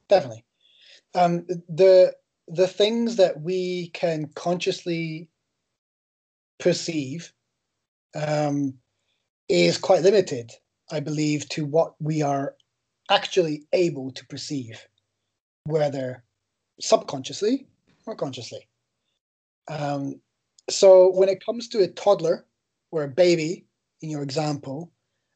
[0.07, 0.43] Definitely.
[1.15, 2.13] Um, the
[2.47, 5.27] the things that we can consciously
[6.59, 7.31] perceive
[8.15, 8.73] um,
[9.49, 10.51] is quite limited,
[10.91, 12.55] I believe, to what we are
[13.09, 14.85] actually able to perceive,
[15.65, 16.23] whether
[16.79, 17.67] subconsciously
[18.05, 18.67] or consciously.
[19.67, 20.19] Um,
[20.69, 22.45] so when it comes to a toddler
[22.91, 23.65] or a baby,
[24.01, 24.91] in your example,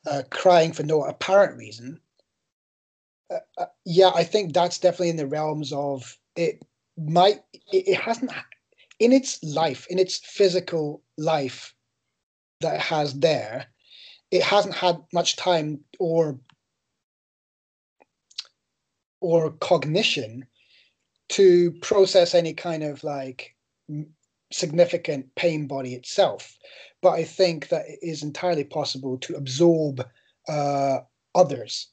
[0.10, 2.00] uh, crying for no apparent reason,
[3.32, 6.62] uh, uh, yeah, I think that's definitely in the realms of it.
[6.98, 7.42] Might
[7.72, 8.32] it, it hasn't
[9.02, 11.74] in its life, in its physical life
[12.60, 13.66] that it has there,
[14.30, 16.40] it hasn't had much time or
[19.20, 20.46] or cognition
[21.30, 23.56] to process any kind of like
[24.52, 26.56] significant pain body itself.
[27.02, 30.06] But I think that it is entirely possible to absorb
[30.48, 31.00] uh,
[31.34, 31.88] others,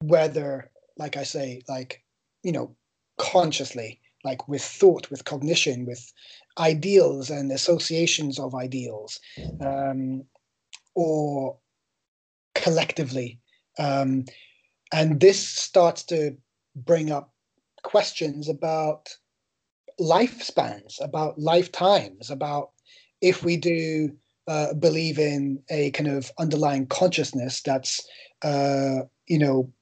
[0.00, 2.04] whether, like I say, like,
[2.42, 2.76] you know,
[3.16, 6.12] consciously, like with thought, with cognition, with
[6.58, 9.20] ideals and associations of ideals,
[9.60, 10.24] um,
[10.94, 11.56] or
[12.54, 13.40] collectively.
[13.78, 14.24] Um,
[14.92, 16.36] and this starts to
[16.76, 17.32] bring up
[17.82, 19.08] questions about
[20.00, 22.70] lifespans, about lifetimes, about
[23.20, 24.12] if we do
[24.48, 28.06] uh, believe in a kind of underlying consciousness that's,
[28.42, 29.72] uh, you know,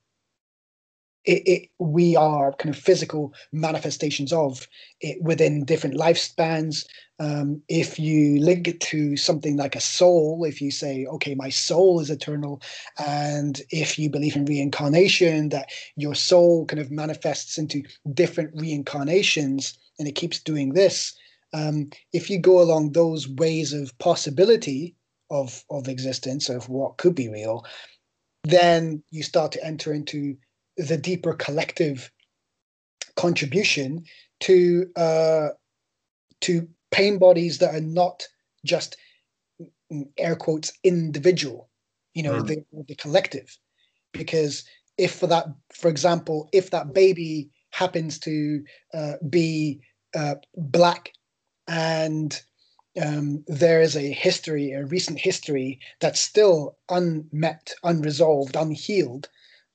[1.25, 4.67] it, it, we are kind of physical manifestations of
[5.01, 6.87] it within different lifespans.
[7.19, 11.51] Um, if you link it to something like a soul, if you say, okay, my
[11.51, 12.63] soul is eternal,
[12.99, 17.83] and if you believe in reincarnation, that your soul kind of manifests into
[18.15, 21.15] different reincarnations and it keeps doing this.
[21.53, 24.97] Um, if you go along those ways of possibility
[25.31, 27.67] of, of existence, of what could be real,
[28.45, 30.37] then you start to enter into
[30.81, 32.11] the deeper collective
[33.17, 34.05] contribution
[34.41, 35.49] to uh,
[36.41, 38.27] to pain bodies that are not
[38.65, 38.97] just
[40.17, 41.69] air quotes individual
[42.15, 42.47] you know mm.
[42.47, 43.57] the, the collective
[44.13, 44.65] because
[44.99, 48.63] if for that for example if that baby happens to
[48.95, 49.81] uh, be
[50.15, 51.13] uh, black
[51.69, 52.43] and
[53.01, 59.29] um, there is a history a recent history that's still unmet unresolved unhealed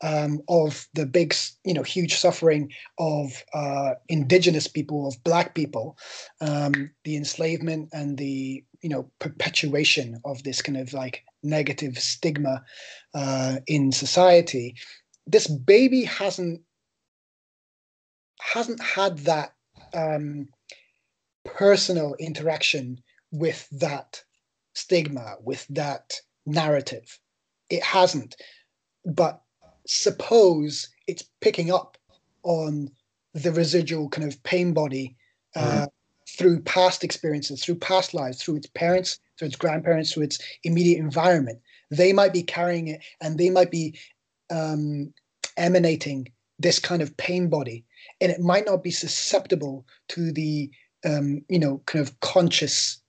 [0.06, 1.34] um, of the big,
[1.64, 5.98] you know, huge suffering of uh, indigenous people, of black people,
[6.42, 12.64] um, the enslavement and the, you know, perpetuation of this kind of like negative stigma
[13.16, 14.76] uh, in society.
[15.26, 16.62] This baby hasn't
[18.40, 19.56] hasn't had that
[19.94, 20.50] um,
[21.46, 23.02] personal interaction
[23.32, 24.22] with that
[24.76, 26.14] stigma, with that
[26.46, 27.20] narrative.
[27.72, 28.36] It hasn't.
[29.04, 29.42] But
[29.86, 31.98] suppose it's picking up
[32.44, 32.90] on
[33.34, 35.16] the residual kind of pain body
[35.56, 35.88] uh, mm.
[36.38, 41.00] through past experiences, through past lives, through its parents, through its grandparents, through its immediate
[41.00, 41.60] environment.
[41.92, 44.00] They might be carrying it and they might be
[44.50, 45.14] um,
[45.58, 47.84] emanating this kind of pain body.
[48.22, 50.72] And it might not be susceptible to the,
[51.04, 53.02] um, you know, kind of conscious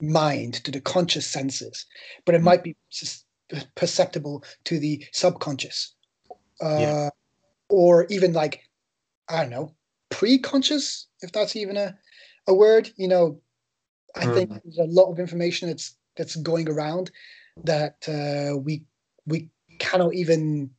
[0.00, 1.86] mind, to the conscious senses,
[2.26, 2.44] but it mm.
[2.44, 2.76] might be
[3.74, 5.94] perceptible to the subconscious
[6.62, 7.10] uh, yeah.
[7.68, 8.62] or even like
[9.28, 9.74] I don't know,
[10.10, 11.96] pre-conscious, if that's even a
[12.46, 12.90] a word.
[12.96, 13.40] You know,
[14.16, 14.34] I mm.
[14.34, 17.10] think there's a lot of information that's that's going around
[17.64, 18.84] that uh, we
[19.26, 19.48] we
[19.78, 20.70] cannot even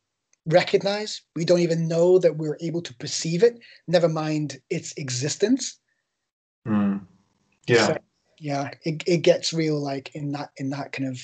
[0.46, 1.22] recognize.
[1.36, 3.60] We don't even know that we're able to perceive it.
[3.88, 5.80] Never mind its existence.
[6.68, 7.06] Mm.
[7.68, 7.88] Yeah.
[7.88, 7.98] So,
[8.40, 11.20] yeah, it, it gets real like in that in that kind of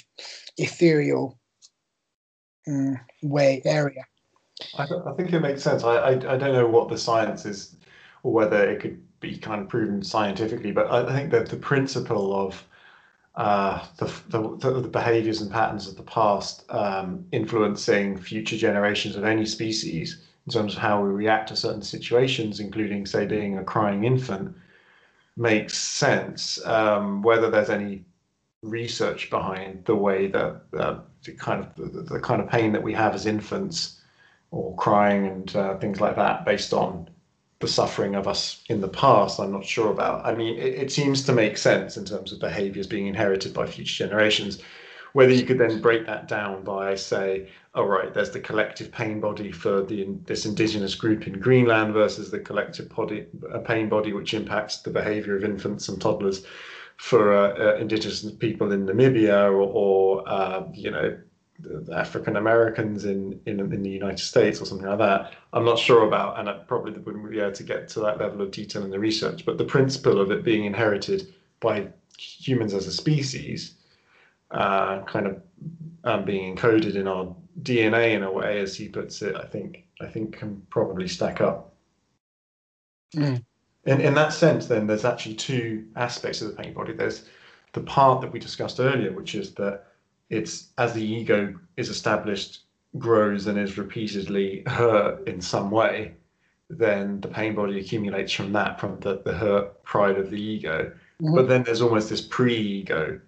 [0.57, 1.37] ethereal
[2.67, 4.05] um, way area.
[4.77, 5.83] I, I, think it makes sense.
[5.83, 7.75] I, I, I don't know what the science is,
[8.23, 12.35] or whether it could be kind of proven scientifically, but I, think that the principle
[12.35, 12.63] of
[13.35, 19.23] uh, the, the, the behaviors and patterns of the past um, influencing future generations of
[19.23, 23.63] any species in terms of how we react to certain situations, including, say, being a
[23.63, 24.55] crying infant,
[25.37, 26.63] makes sense.
[26.65, 28.03] Um, whether there's any
[28.61, 32.83] research behind the way that uh, the kind of the, the, kind of pain that
[32.83, 33.98] we have as infants,
[34.51, 37.09] or crying and uh, things like that, based on
[37.59, 40.25] the suffering of us in the past, I'm not sure about.
[40.25, 43.67] I mean, it, it, seems to make sense in terms of behaviors being inherited by
[43.67, 44.61] future generations.
[45.13, 48.91] Whether you could then break that down by, say, all oh, right, there's the collective
[48.91, 53.25] pain body for the this indigenous group in Greenland versus the collective body,
[53.65, 56.45] pain body which impacts the behavior of infants and toddlers
[56.97, 61.17] for uh, uh, indigenous people in Namibia or, or uh, you know
[61.93, 65.33] African Americans in, in in the United States or something like that.
[65.53, 68.41] I'm not sure about, and I probably wouldn't be able to get to that level
[68.41, 69.45] of detail in the research.
[69.45, 71.87] But the principle of it being inherited by
[72.17, 73.75] humans as a species,
[74.51, 75.41] uh, kind of
[76.03, 79.85] um, being encoded in our DNA in a way, as he puts it, I think
[80.01, 81.73] I think can probably stack up.
[83.15, 83.43] Mm.
[83.85, 86.93] In in that sense, then there's actually two aspects of the pain body.
[86.93, 87.25] There's
[87.73, 89.88] the part that we discussed earlier, which is that
[90.29, 92.61] it's as the ego is established,
[92.97, 96.13] grows, and is repeatedly hurt in some way,
[96.69, 100.91] then the pain body accumulates from that, from the, the hurt pride of the ego.
[101.21, 101.35] Mm-hmm.
[101.35, 103.19] But then there's almost this pre ego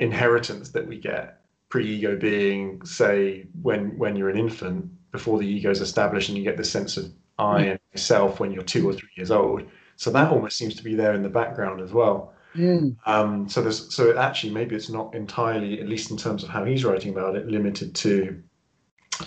[0.00, 1.40] inheritance that we get.
[1.68, 6.38] Pre ego being, say, when when you're an infant, before the ego is established, and
[6.38, 7.70] you get the sense of I mm-hmm.
[7.70, 9.62] and myself when you're two or three years old.
[9.96, 12.34] So that almost seems to be there in the background as well.
[12.56, 12.96] Mm.
[13.06, 16.64] Um, so there's so actually maybe it's not entirely, at least in terms of how
[16.64, 18.42] he's writing about it, limited to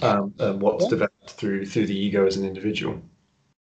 [0.02, 0.90] um, um, what's yeah.
[0.90, 3.02] developed through through the ego as an individual.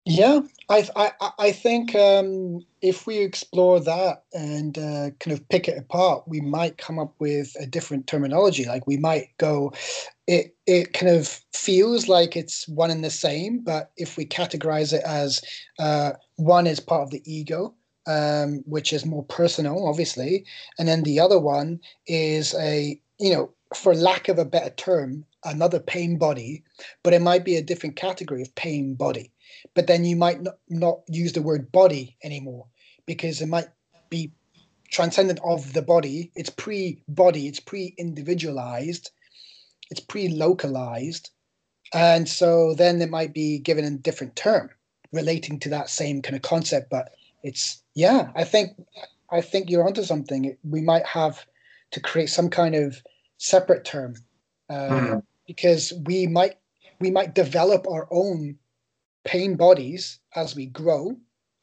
[0.09, 5.67] Yeah, I I I think um, if we explore that and uh, kind of pick
[5.67, 8.67] it apart, we might come up with a different terminology.
[8.67, 9.73] Like we might go,
[10.29, 14.93] it it kind of feels like it's one and the same, but if we categorize
[14.93, 15.41] it as
[15.81, 17.75] uh, one is part of the ego,
[18.07, 20.45] um, which is more personal, obviously,
[20.79, 25.25] and then the other one is a you know, for lack of a better term,
[25.45, 26.63] another pain body,
[27.03, 29.33] but it might be a different category of pain body.
[29.75, 32.67] But then you might not, not use the word body anymore
[33.07, 33.69] because it might
[34.11, 34.33] be
[34.91, 36.31] transcendent of the body.
[36.35, 37.49] It's pre-body.
[37.49, 39.11] It's pre-individualized.
[39.91, 41.31] It's pre-localized,
[41.95, 44.71] and so then it might be given a different term
[45.13, 47.13] relating to that same kind of concept, but
[47.47, 48.73] it's yeah, I think
[49.31, 50.57] I think you're onto something.
[50.69, 51.47] We might have
[51.93, 53.01] to create some kind of
[53.39, 54.17] separate term
[54.69, 55.23] uh, mm.
[55.47, 56.57] because we might
[56.99, 58.59] we might develop our own
[59.25, 61.17] pain bodies as we grow,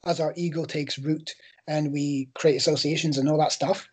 [0.06, 1.36] as our ego takes root
[1.68, 3.88] and we create associations and all that stuff.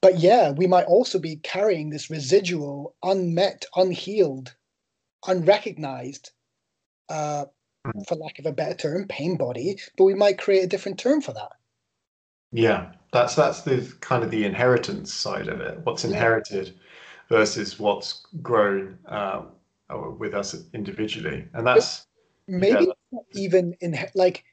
[0.00, 4.54] But yeah, we might also be carrying this residual, unmet, unhealed,
[5.26, 6.30] unrecognized
[7.10, 7.44] uh.
[8.06, 11.20] For lack of a better term, pain body, but we might create a different term
[11.20, 11.52] for that.
[12.52, 15.78] Yeah, that's that's the kind of the inheritance side of it.
[15.84, 16.74] What's inherited
[17.28, 19.42] versus what's grown uh,
[20.18, 22.06] with us individually, and that's
[22.48, 24.44] maybe yeah, not even in like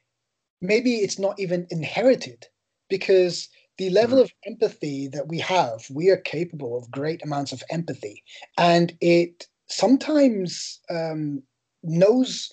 [0.61, 2.45] maybe it's not even inherited
[2.89, 4.21] because the level mm.
[4.21, 8.23] of empathy that we have, we are capable of great amounts of empathy,
[8.57, 11.41] and it sometimes um,
[11.83, 12.51] knows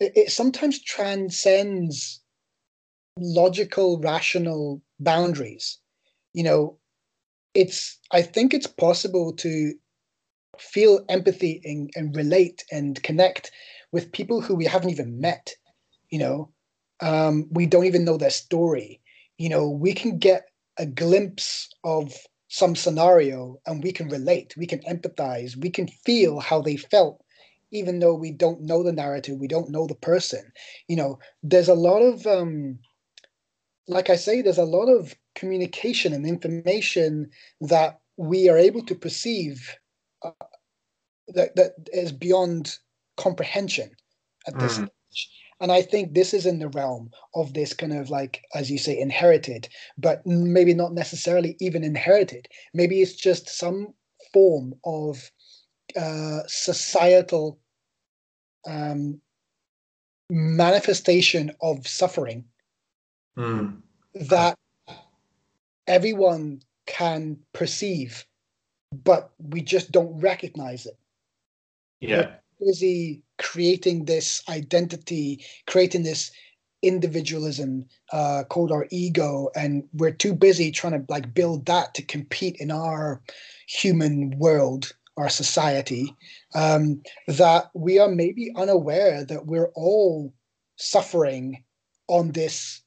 [0.00, 2.20] it, it sometimes transcends
[3.18, 5.78] logical, rational boundaries.
[6.34, 6.78] You know,
[7.54, 9.74] it's I think it's possible to
[10.58, 13.50] feel empathy and, and relate and connect
[13.92, 15.52] with people who we haven't even met.
[16.10, 16.52] You know,
[17.00, 19.00] um, we don't even know their story.
[19.38, 20.46] You know, we can get
[20.78, 22.14] a glimpse of
[22.48, 27.22] some scenario and we can relate, we can empathize, we can feel how they felt
[27.70, 30.50] even though we don't know the narrative, we don't know the person.
[30.88, 32.78] You know, there's a lot of, um,
[33.86, 38.94] like I say, there's a lot of communication and information that we are able to
[38.94, 39.76] perceive
[40.22, 40.30] uh,
[41.28, 42.76] that that is beyond
[43.16, 43.90] comprehension
[44.46, 44.86] at this mm.
[44.86, 45.30] stage.
[45.60, 48.78] And I think this is in the realm of this kind of like, as you
[48.78, 52.46] say, inherited, but maybe not necessarily even inherited.
[52.74, 53.88] Maybe it's just some
[54.32, 55.30] form of
[55.96, 57.58] uh, societal
[58.66, 59.20] um,
[60.30, 62.44] manifestation of suffering
[63.36, 63.76] mm.
[64.14, 64.56] that
[65.86, 68.26] everyone can perceive,
[68.92, 70.98] but we just don't recognize it.
[72.00, 72.36] Yeah.
[72.60, 76.30] We're busy creating this identity, creating this
[76.82, 82.02] individualism uh, called our ego, and we're too busy trying to like build that to
[82.02, 83.20] compete in our
[83.68, 86.14] human world, our society,
[86.54, 90.32] um, that we are maybe unaware that we're all
[90.76, 91.64] suffering
[92.06, 92.82] on this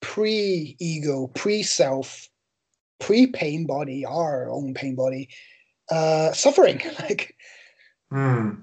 [0.00, 2.28] pre-ego, pre-self,
[3.00, 5.28] pre-pain body, our own pain body,
[5.90, 6.80] uh, suffering.
[7.00, 7.34] like,
[8.12, 8.60] mm.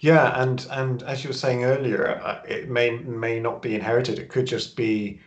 [0.00, 4.18] yeah, and and as you were saying earlier, uh, it may may not be inherited.
[4.18, 5.20] It could just be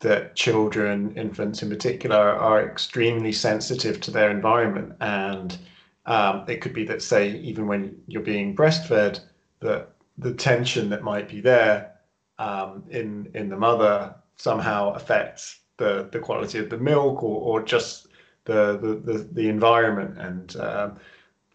[0.00, 5.58] that children, infants in particular, are extremely sensitive to their environment, and
[6.08, 9.20] um, it could be that, say, even when you're being breastfed,
[9.60, 11.92] that the tension that might be there
[12.38, 17.62] um, in in the mother somehow affects the the quality of the milk or, or
[17.62, 18.08] just
[18.44, 20.96] the, the the the environment and um,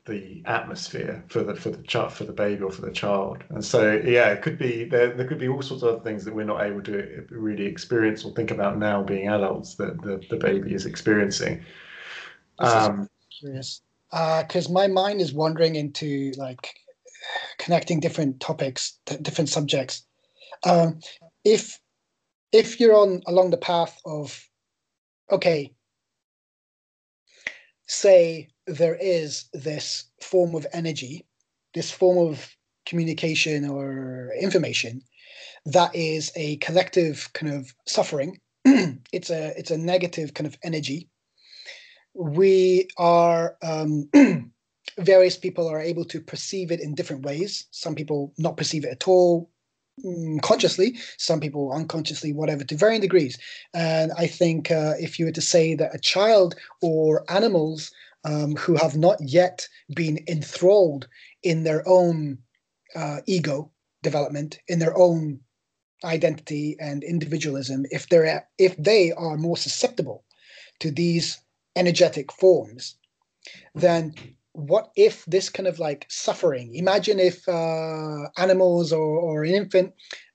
[0.06, 3.43] the atmosphere for the for the child for the baby or for the child.
[3.49, 6.24] And so yeah it could be there there could be all sorts of other things
[6.26, 10.22] that we're not able to really experience or think about now being adults that the,
[10.30, 11.66] the baby is experiencing.
[12.60, 13.82] Um, curious
[14.14, 16.72] because uh, my mind is wandering into like
[17.57, 20.05] connecting different topics different subjects.
[20.66, 20.99] Um,
[21.43, 21.80] if
[22.51, 24.47] if you're on along the path of
[25.32, 25.74] okay
[27.88, 31.26] say there is this form of energy
[31.74, 32.55] this form of
[32.86, 35.01] communication or information
[35.66, 41.09] that is a collective kind of suffering it's a it's a negative kind of energy
[42.14, 44.09] we are um,
[44.99, 48.91] various people are able to perceive it in different ways some people not perceive it
[48.91, 49.49] at all
[50.03, 53.38] Mm, consciously, some people unconsciously, whatever, to varying degrees.
[53.74, 57.91] And I think uh, if you were to say that a child or animals
[58.26, 61.07] um, who have not yet been enthralled
[61.43, 62.39] in their own
[62.95, 65.39] uh, ego development, in their own
[66.03, 70.24] identity and individualism, if they're if they are more susceptible
[70.80, 71.39] to these
[71.76, 72.95] energetic forms,
[73.76, 74.13] then
[74.53, 76.76] what if this kind of like suffering?
[76.76, 79.93] Imagine if uh, animals or, or an infant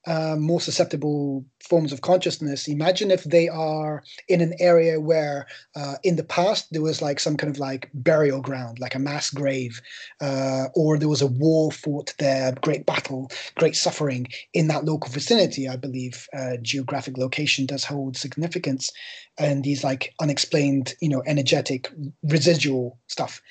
[0.09, 2.67] uh, more susceptible forms of consciousness.
[2.67, 5.47] Imagine if they are in an area where
[5.77, 8.99] uh, in the past there was like some kind of like burial ground like a
[8.99, 9.83] mass grave
[10.23, 15.11] uh, or there was a war fought there great battle great suffering in that local
[15.13, 15.69] vicinity.
[15.69, 18.91] I believe uh, geographic location does hold significance
[19.39, 21.93] and these like unexplained you know energetic
[22.23, 23.43] residual stuff.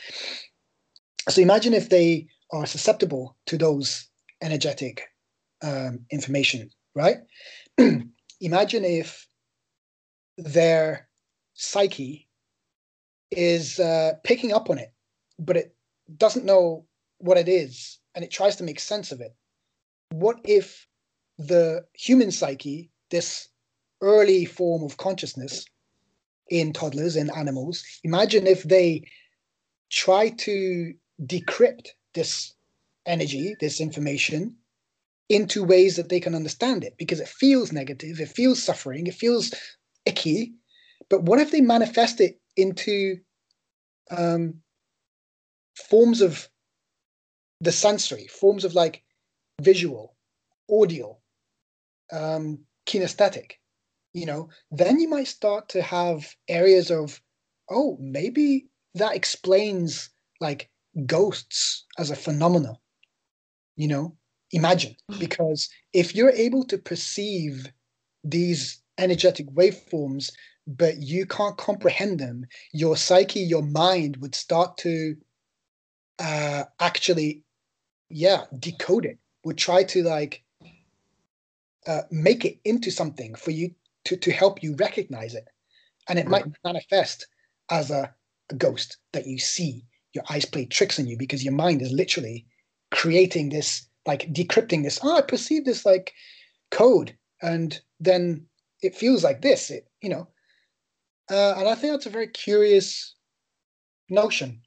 [1.30, 4.08] So imagine if they are susceptible to those
[4.42, 5.04] energetic
[5.62, 7.18] um, information, right?
[8.42, 9.28] imagine if
[10.38, 11.08] their
[11.54, 12.28] psyche
[13.32, 14.94] is uh, picking up on it,
[15.40, 15.76] but it
[16.18, 16.86] doesn't know
[17.20, 19.36] what it is and it tries to make sense of it.
[20.12, 20.88] What if
[21.38, 23.50] the human psyche, this
[24.02, 25.66] early form of consciousness
[26.50, 29.04] in toddlers and animals, imagine if they
[29.90, 30.94] try to
[31.24, 32.54] decrypt this
[33.06, 34.56] energy, this information,
[35.30, 39.14] into ways that they can understand it because it feels negative, it feels suffering, it
[39.14, 39.54] feels
[40.06, 40.54] icky.
[41.10, 43.18] But what if they manifest it into
[44.10, 44.56] um,
[45.76, 46.48] forms of
[47.60, 49.04] the sensory, forms of like
[49.62, 50.16] visual,
[50.72, 51.18] audio,
[52.12, 53.54] um, kinesthetic?
[54.14, 57.22] You know, then you might start to have areas of,
[57.70, 60.10] oh, maybe that explains
[60.40, 60.70] like
[61.06, 62.78] ghosts as a phenomenon
[63.78, 64.18] you know
[64.52, 64.96] imagine.
[65.12, 65.20] Mm.
[65.20, 67.72] because if you're able to perceive
[68.24, 70.32] these energetic waveforms
[70.66, 75.16] but you can't comprehend them your psyche your mind would start to
[76.20, 77.44] uh actually
[78.10, 80.44] yeah decode it would try to like
[81.88, 83.72] uh, make it into something for you
[84.04, 85.48] to to help you recognize it.
[86.10, 87.28] And it might manifest
[87.70, 88.14] as a,
[88.50, 91.92] a ghost that you see your eyes play tricks on you because your mind is
[91.92, 92.46] literally
[92.92, 96.14] creating this like decrypting this oh i perceive this like
[96.72, 98.46] code and then
[98.82, 100.28] it feels like this it you know?
[101.30, 103.16] Uh, and i think that's a very curious
[104.10, 104.62] notion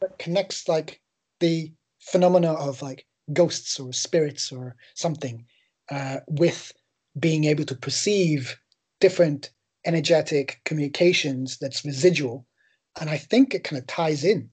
[0.00, 1.00] that connects like
[1.38, 5.44] the phenomena of like ghosts or spirits or something
[5.90, 6.72] uh, with
[7.18, 8.58] being able to perceive
[9.00, 9.50] different
[9.86, 12.46] energetic communications that's residual
[13.00, 14.50] and i think it kind of ties in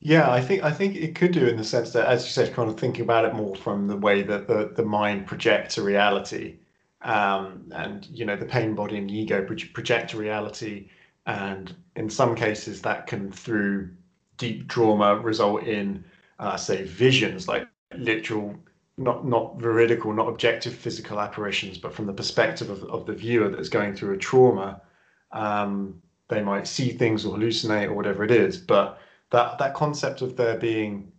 [0.00, 2.54] Yeah, I think I think it could do in the sense that, as you said,
[2.54, 5.82] kind of thinking about it more from the way that the, the mind projects a
[5.82, 6.58] reality,
[7.02, 10.88] um, and you know the pain body and the ego project a reality,
[11.26, 13.90] and in some cases that can, through
[14.38, 16.02] deep trauma, result in,
[16.38, 18.56] uh, say, visions like literal,
[18.96, 23.50] not not veridical, not objective physical apparitions, but from the perspective of, of the viewer
[23.50, 24.80] that's going through a trauma,
[25.32, 28.98] um, they might see things or hallucinate or whatever it is, but
[29.30, 31.12] that that concept of there being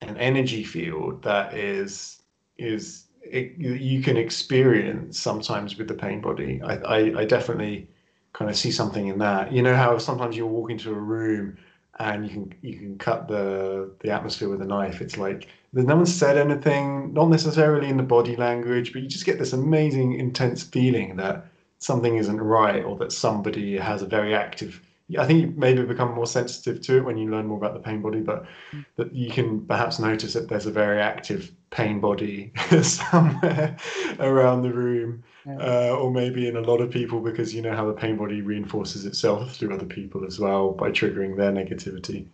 [0.00, 2.22] an energy field that is
[2.56, 6.60] is it, you can experience sometimes with the pain body.
[6.62, 7.88] I, I, I definitely
[8.32, 9.52] kind of see something in that.
[9.52, 11.58] You know how sometimes you walk into a room
[11.98, 15.00] and you can you can cut the the atmosphere with a knife.
[15.00, 19.26] It's like no one said anything, not necessarily in the body language, but you just
[19.26, 21.46] get this amazing intense feeling that
[21.78, 24.80] something isn't right or that somebody has a very active
[25.16, 27.80] I think you maybe become more sensitive to it when you learn more about the
[27.80, 28.84] pain body, but mm.
[28.96, 32.52] that you can perhaps notice that there's a very active pain body
[32.82, 33.76] somewhere
[34.20, 35.56] around the room, yeah.
[35.56, 38.42] uh, or maybe in a lot of people because you know how the pain body
[38.42, 42.26] reinforces itself through other people as well by triggering their negativity.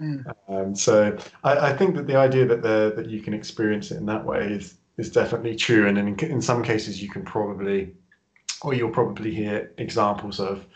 [0.00, 0.34] Mm.
[0.48, 3.98] Um, so I, I, think that the idea that the, that you can experience it
[3.98, 7.94] in that way is is definitely true, and in, in some cases you can probably,
[8.62, 10.66] or you'll probably hear examples of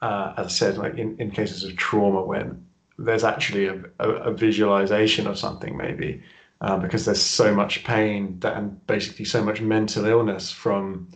[0.00, 2.64] uh, as I said, like in, in cases of trauma when
[2.98, 6.22] there's actually a, a, a visualization of something maybe
[6.60, 11.08] uh, because there's so much pain that, and basically so much mental illness from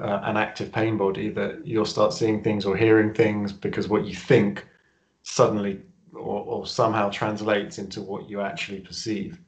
[0.00, 4.04] uh, an active pain body that you'll start seeing things or hearing things because what
[4.04, 4.66] you think
[5.22, 5.80] suddenly
[6.12, 9.40] or, or somehow translates into what you actually perceive.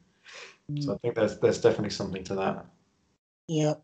[0.73, 0.83] Mm.
[0.83, 2.65] So I think there's there's definitely something to that.
[3.47, 3.75] Yeah,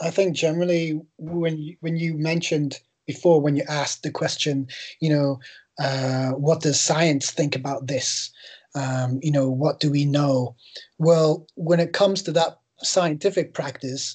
[0.00, 4.68] I think generally when you, when you mentioned before when you asked the question,
[5.00, 5.40] you know,
[5.80, 8.30] uh, what does science think about this?
[8.74, 10.54] Um, you know, what do we know?
[10.98, 14.14] Well, when it comes to that scientific practice,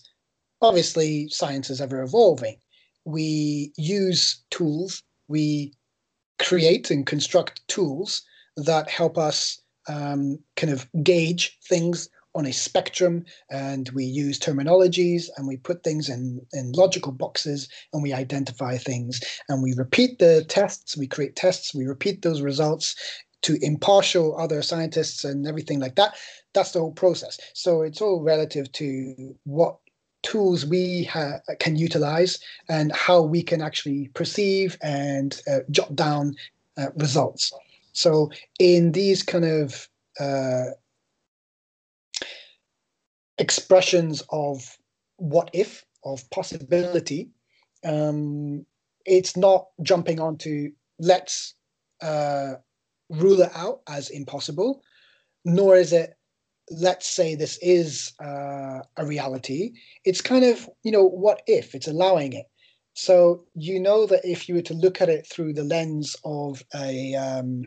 [0.61, 2.57] obviously science is ever evolving.
[3.03, 5.73] We use tools, we
[6.39, 8.21] create and construct tools
[8.55, 15.29] that help us um, kind of gauge things on a spectrum and we use terminologies
[15.37, 20.19] and we put things in, in logical boxes and we identify things and we repeat
[20.19, 22.95] the tests, we create tests, we repeat those results
[23.43, 26.15] to impartial other scientists and everything like that.
[26.53, 27.37] That's the whole process.
[27.53, 29.77] So it's all relative to what
[30.23, 36.35] tools we ha- can utilize and how we can actually perceive and uh, jot down
[36.77, 37.51] uh, results.
[37.91, 39.87] So in these kind of
[40.19, 40.71] uh,
[43.37, 44.77] expressions of
[45.17, 47.29] what if, of possibility.
[47.83, 48.65] Um,
[49.05, 51.55] it's not jumping onto let's
[52.01, 52.53] uh,
[53.09, 54.81] rule it out as impossible,
[55.45, 56.15] nor is it
[56.71, 59.73] let's say this is uh, a reality.
[60.05, 61.75] It's kind of, you know, what if?
[61.75, 62.45] It's allowing it.
[62.93, 66.63] So you know that if you were to look at it through the lens of
[66.75, 67.63] a um,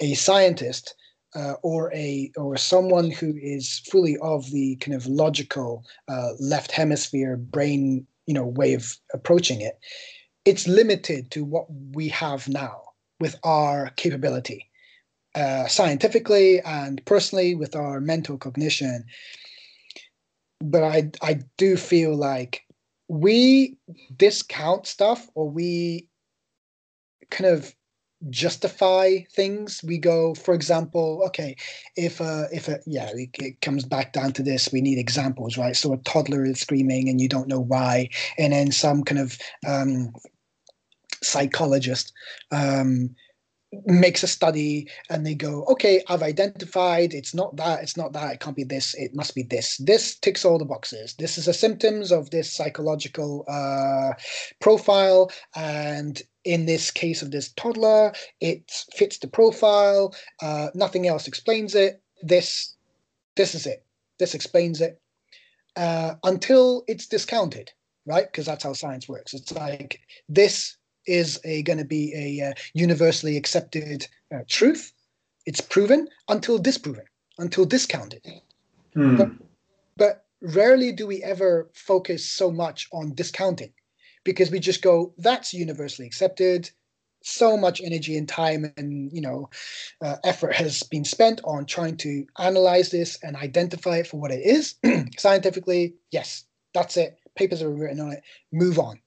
[0.00, 0.94] a scientist,
[1.34, 6.70] uh, or a or someone who is fully of the kind of logical uh, left
[6.70, 9.78] hemisphere brain you know way of approaching it
[10.44, 12.82] it's limited to what we have now
[13.20, 14.68] with our capability
[15.34, 19.04] uh, scientifically and personally with our mental cognition.
[20.60, 22.62] But i i do feel like
[23.08, 23.76] we
[24.16, 26.08] discount stuff or we
[27.30, 27.74] kind of
[28.30, 29.80] justify things.
[29.84, 31.56] We go for example okay
[31.96, 35.58] if uh if a yeah it, it, comes back down to this we need examples
[35.58, 35.76] right?
[35.76, 38.08] So a toddler is screaming and you don't know why.
[38.38, 40.12] And then some kind of um
[41.22, 42.12] psychologist
[42.50, 43.14] um
[43.86, 48.34] makes a study and they go okay i've identified it's not that it's not that
[48.34, 49.78] it can't be this it must be this.
[49.78, 51.14] This ticks all the boxes.
[51.18, 54.12] This is the symptoms of this psychological uh,
[54.60, 61.26] profile and in this case of this toddler it fits the profile uh, nothing else
[61.26, 62.74] explains it this
[63.36, 63.84] this is it
[64.18, 65.00] this explains it
[65.76, 67.70] uh, until it's discounted
[68.06, 70.76] right because that's how science works it's like this
[71.06, 74.92] is going to be a uh, universally accepted uh, truth.
[75.46, 77.04] It's proven until disproven,
[77.38, 78.24] until discounted.
[78.94, 79.16] Hmm.
[79.16, 79.28] But,
[79.96, 83.72] but rarely do we ever focus so much on discounting
[84.24, 86.70] because we just go, that's universally accepted.
[87.24, 89.48] So much energy and time and you know
[90.04, 94.32] uh, effort has been spent on trying to analyze this and identify it for what
[94.32, 94.74] it is.
[95.18, 96.44] Scientifically, yes,
[96.74, 97.18] that's it.
[97.36, 98.22] Papers have been written on it.
[98.50, 99.00] Move on.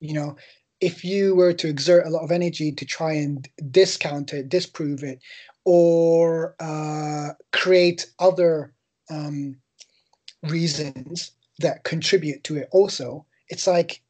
[0.00, 0.36] You know,
[0.80, 5.04] if you were to exert a lot of energy to try and discount it, disprove
[5.04, 5.20] it,
[5.64, 8.72] or uh, create other
[9.10, 9.56] um,
[10.42, 14.00] reasons that contribute to it also it's like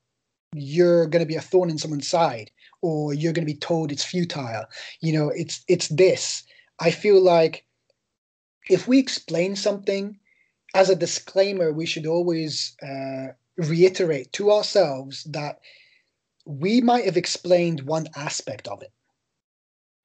[0.55, 2.51] you're going to be a thorn in someone's side
[2.83, 4.65] or you're going to be told it's futile.
[5.01, 6.45] You know it's it's this.
[6.79, 7.65] I feel like
[8.69, 10.19] if we explain something
[10.75, 15.61] as a disclaimer we should always uh, reiterate to ourselves that
[16.47, 18.93] we might have explained one aspect of it.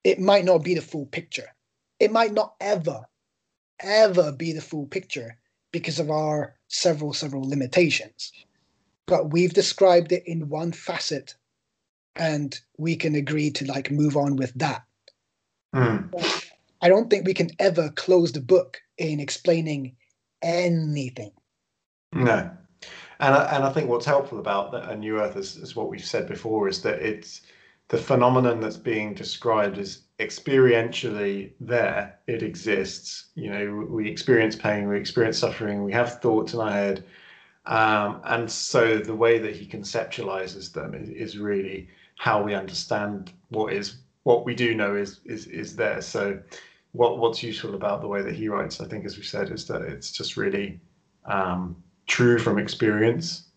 [0.04, 1.48] It might not be the full picture.
[1.98, 3.06] It might not ever
[3.80, 5.38] ever be the full picture
[5.72, 8.32] because of our several several limitations
[9.06, 11.34] but we've described it in one facet
[12.16, 14.82] and we can agree to like move on with that
[15.74, 16.42] Mm.
[16.80, 19.96] i don't think we can ever close the book in explaining
[20.42, 21.32] anything
[22.12, 22.50] No,
[23.20, 26.04] and I, and I think what's helpful about a new Earth is, is what we've
[26.04, 27.42] said before is that it's
[27.88, 32.18] the phenomenon that's being described is experientially there.
[32.26, 33.26] It exists.
[33.34, 37.04] You know, we experience pain, we experience suffering, we have thoughts in our head,
[37.66, 43.32] um, and so the way that he conceptualizes them is, is really how we understand
[43.48, 46.00] what is what we do know is is is there.
[46.00, 46.40] So.
[46.92, 49.66] What, what's useful about the way that he writes, I think, as we said, is
[49.66, 50.80] that it's just really
[51.26, 53.48] um, true from experience.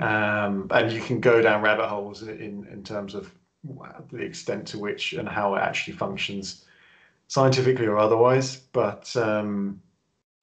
[0.00, 3.30] Um, and you can go down rabbit holes in, in terms of
[4.10, 6.64] the extent to which and how it actually functions
[7.28, 8.56] scientifically or otherwise.
[8.72, 9.82] But um,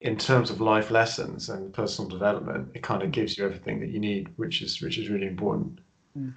[0.00, 3.90] in terms of life lessons and personal development, it kind of gives you everything that
[3.90, 5.78] you need, which is which is really important.
[6.18, 6.34] Mm.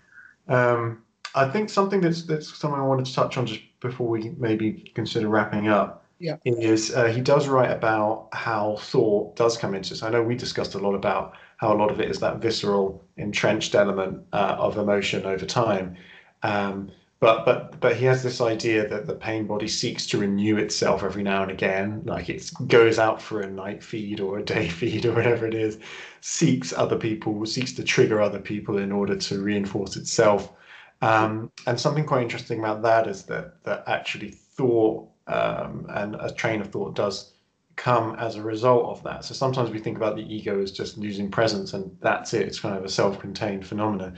[0.47, 1.03] Um,
[1.35, 4.91] I think something that's that's something I wanted to touch on just before we maybe
[4.95, 6.37] consider wrapping up Yeah.
[6.45, 10.03] is uh, he does write about how thought does come into this.
[10.03, 13.03] I know we discussed a lot about how a lot of it is that visceral,
[13.17, 15.95] entrenched element uh, of emotion over time.
[16.43, 20.57] Um, but but but he has this idea that the pain body seeks to renew
[20.57, 24.43] itself every now and again, like it goes out for a night feed or a
[24.43, 25.79] day feed or whatever it is,
[26.21, 30.53] seeks other people, seeks to trigger other people in order to reinforce itself.
[31.01, 36.31] Um, and something quite interesting about that is that that actually thought um, and a
[36.31, 37.33] train of thought does
[37.75, 39.23] come as a result of that.
[39.23, 42.47] So sometimes we think about the ego as just losing presence, and that's it.
[42.47, 44.17] It's kind of a self-contained phenomenon.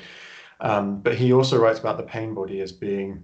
[0.61, 3.23] Um, but he also writes about the pain body as being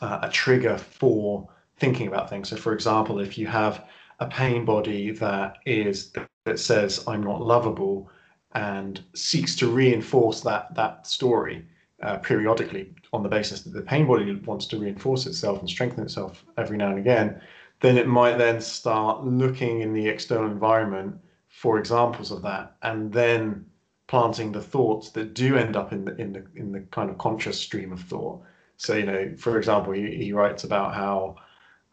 [0.00, 1.48] uh, a trigger for
[1.78, 2.48] thinking about things.
[2.50, 3.84] So, for example, if you have
[4.20, 6.12] a pain body that is
[6.44, 8.10] that says "I'm not lovable"
[8.54, 11.64] and seeks to reinforce that that story
[12.02, 16.04] uh, periodically on the basis that the pain body wants to reinforce itself and strengthen
[16.04, 17.40] itself every now and again,
[17.80, 21.16] then it might then start looking in the external environment
[21.48, 23.64] for examples of that, and then
[24.12, 27.16] planting the thoughts that do end up in the in the in the kind of
[27.16, 28.42] conscious stream of thought.
[28.76, 31.36] So you know, for example, he, he writes about how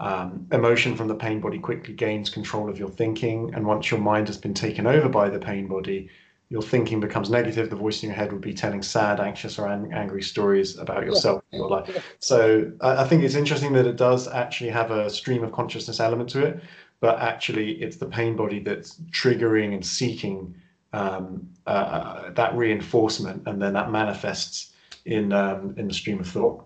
[0.02, 4.02] um, emotion from the pain body quickly gains control of your thinking, and once your
[4.02, 6.10] mind has been taken over by the pain body,
[6.50, 7.70] your thinking becomes negative.
[7.70, 11.06] The voice in your head would be telling sad, anxious, or an- angry stories about
[11.06, 11.60] yourself, yeah.
[11.60, 12.16] your life.
[12.20, 16.02] So I, I think it's interesting that it does actually have a stream of consciousness
[16.02, 16.60] element to it,
[17.00, 20.54] but actually it's the pain body that's triggering and seeking
[20.94, 24.74] um, uh, that reinforcement, and then that manifests
[25.06, 26.66] in um, in the stream of thought.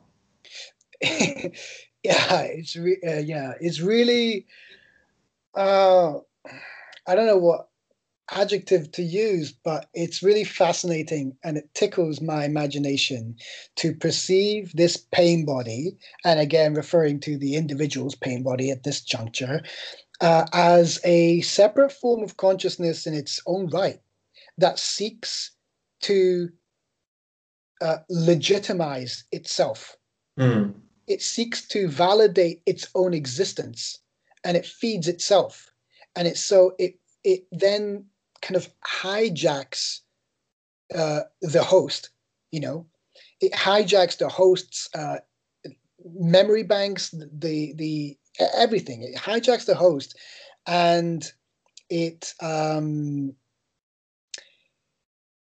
[1.01, 1.53] yeah,
[2.03, 4.45] it's re- uh, yeah, it's really.
[5.55, 6.15] Uh,
[7.05, 7.67] I don't know what
[8.31, 13.35] adjective to use, but it's really fascinating and it tickles my imagination
[13.75, 19.01] to perceive this pain body, and again, referring to the individual's pain body at this
[19.01, 19.61] juncture,
[20.21, 23.99] uh, as a separate form of consciousness in its own right
[24.57, 25.51] that seeks
[26.01, 26.49] to
[27.81, 29.97] uh, legitimize itself.
[30.39, 30.73] Mm.
[31.07, 33.99] It seeks to validate its own existence
[34.43, 35.69] and it feeds itself.
[36.15, 38.05] And it's so it it then
[38.41, 39.99] kind of hijacks
[40.93, 42.09] uh, the host,
[42.51, 42.85] you know,
[43.41, 45.17] it hijacks the host's uh,
[46.05, 48.17] memory banks, the the
[48.55, 49.03] everything.
[49.03, 50.17] It hijacks the host,
[50.67, 51.29] and
[51.89, 53.33] it um,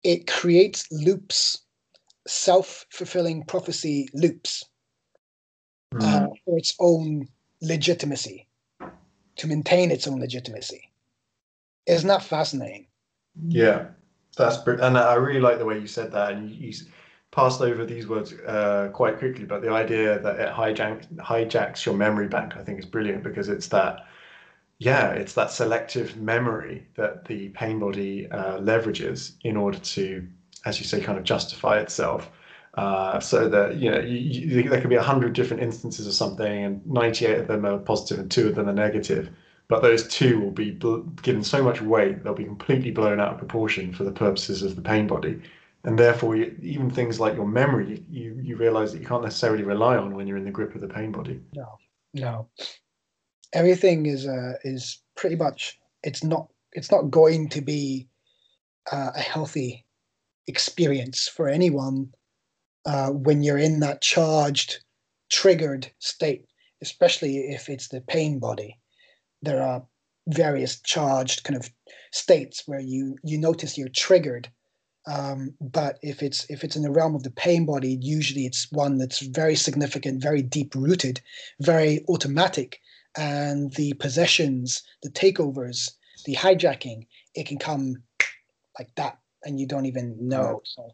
[0.04, 1.58] it creates loops,
[2.26, 4.64] self fulfilling prophecy loops,
[5.94, 6.02] Mm.
[6.02, 7.28] uh, for its own
[7.60, 8.48] legitimacy,
[9.36, 10.90] to maintain its own legitimacy.
[11.86, 12.86] Isn't that fascinating?
[13.48, 13.88] Yeah,
[14.36, 16.74] that's br- and I really like the way you said that, and you, you
[17.30, 19.44] passed over these words uh, quite quickly.
[19.44, 23.48] But the idea that it hijack, hijacks your memory bank, I think, is brilliant because
[23.48, 24.06] it's that,
[24.82, 30.26] yeah, it's that selective memory that the pain body uh, leverages in order to,
[30.64, 32.30] as you say, kind of justify itself.
[32.74, 36.14] Uh, so that you know you, you, there could be a hundred different instances of
[36.14, 39.30] something, and 98 of them are positive and two of them are negative.
[39.68, 40.72] But those two will be
[41.22, 44.74] given so much weight they'll be completely blown out of proportion for the purposes of
[44.74, 45.40] the pain body,
[45.84, 49.62] and therefore you, even things like your memory, you you realize that you can't necessarily
[49.62, 51.40] rely on when you're in the grip of the pain body.
[51.54, 51.78] No,
[52.14, 52.48] no.
[53.52, 58.08] Everything is uh, is pretty much it's not it's not going to be
[58.90, 59.84] uh, a healthy
[60.46, 62.12] experience for anyone
[62.86, 64.78] uh, when you're in that charged,
[65.30, 66.46] triggered state,
[66.82, 68.78] especially if it's the pain body.
[69.42, 69.84] There are
[70.28, 71.70] various charged kind of
[72.12, 74.48] states where you you notice you're triggered.
[75.06, 78.70] Um, but if it's if it's in the realm of the pain body, usually it's
[78.70, 81.20] one that's very significant, very deep rooted,
[81.60, 82.78] very automatic,
[83.16, 85.92] and the possessions, the takeovers,
[86.24, 87.96] the hijacking, it can come
[88.78, 90.60] like that and you don't even know.
[90.64, 90.90] So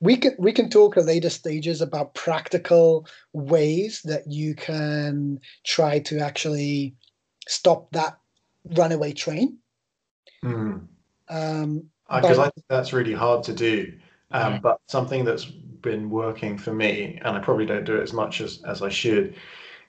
[0.00, 5.98] we can we can talk at later stages about practical ways that you can try
[6.00, 6.94] to actually
[7.46, 8.18] stop that
[8.76, 9.58] runaway train.
[10.44, 10.86] Mm.
[11.28, 13.92] Um, because uh, I think that's really hard to do.
[14.32, 18.12] Um, But something that's been working for me, and I probably don't do it as
[18.12, 19.34] much as, as I should,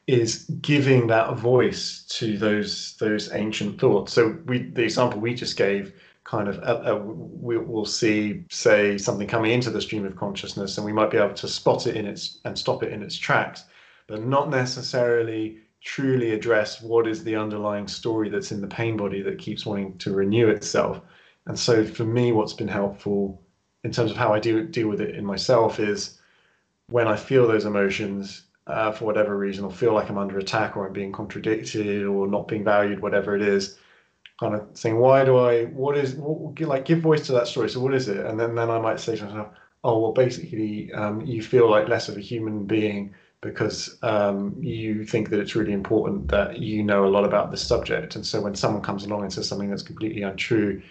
[0.07, 4.13] is giving that voice to those those ancient thoughts.
[4.13, 5.93] So we the example we just gave
[6.23, 10.77] kind of uh, uh, we, will see say something coming into the stream of consciousness
[10.77, 13.17] and we might be able to spot it in its and stop it in its
[13.17, 13.65] tracks
[14.07, 19.21] but not necessarily truly address what is the underlying story that's in the pain body
[19.21, 21.01] that keeps wanting to renew itself
[21.47, 23.41] and so for me what's been helpful
[23.83, 26.19] in terms of how i do deal with it in myself is
[26.87, 30.77] when i feel those emotions uh, for whatever reason or feel like i'm under attack
[30.77, 33.77] or i'm being contradicted or not being valued whatever it is
[34.39, 37.69] kind of saying, why do I, what is, what, like, give voice to that story.
[37.69, 38.25] So what is it?
[38.25, 39.47] And then, then I might say to myself,
[39.83, 45.03] oh, well, basically, um, you feel like less of a human being because um, you
[45.03, 48.15] think that it's really important that you know a lot about the subject.
[48.15, 50.81] And so when someone comes along and says something that's completely untrue,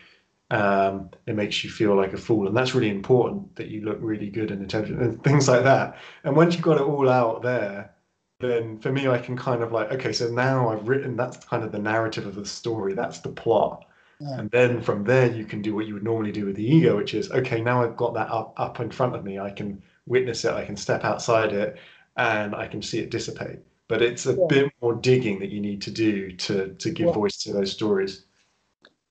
[0.53, 2.46] um, it makes you feel like a fool.
[2.46, 5.96] And that's really important that you look really good and intelligent and things like that.
[6.24, 7.94] And once you've got it all out there,
[8.38, 11.64] then for me, I can kind of like, okay, so now I've written that's kind
[11.64, 13.86] of the narrative of the story, that's the plot.
[14.20, 14.40] Yeah.
[14.40, 16.96] And then from there, you can do what you would normally do with the ego,
[16.96, 19.38] which is, okay, now I've got that up, up in front of me.
[19.38, 21.78] I can witness it, I can step outside it,
[22.16, 23.61] and I can see it dissipate.
[23.88, 24.46] But it's a yeah.
[24.48, 28.26] bit more digging that you need to do to, to give voice to those stories.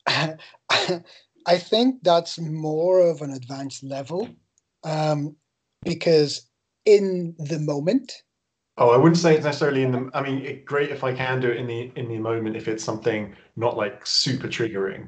[1.45, 4.29] I think that's more of an advanced level
[4.83, 5.35] um,
[5.83, 6.49] because
[6.85, 8.23] in the moment,
[8.77, 10.09] Oh, I wouldn't say it's necessarily in the.
[10.13, 12.67] I mean, it, great if I can do it in the in the moment if
[12.67, 15.07] it's something not like super triggering.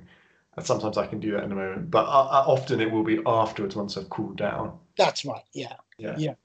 [0.55, 3.03] And sometimes I can do that in a moment, but uh, uh, often it will
[3.03, 4.77] be afterwards once I've cooled down.
[4.97, 5.41] That's right.
[5.53, 5.73] Yeah.
[5.97, 6.15] Yeah.
[6.17, 6.35] Yeah.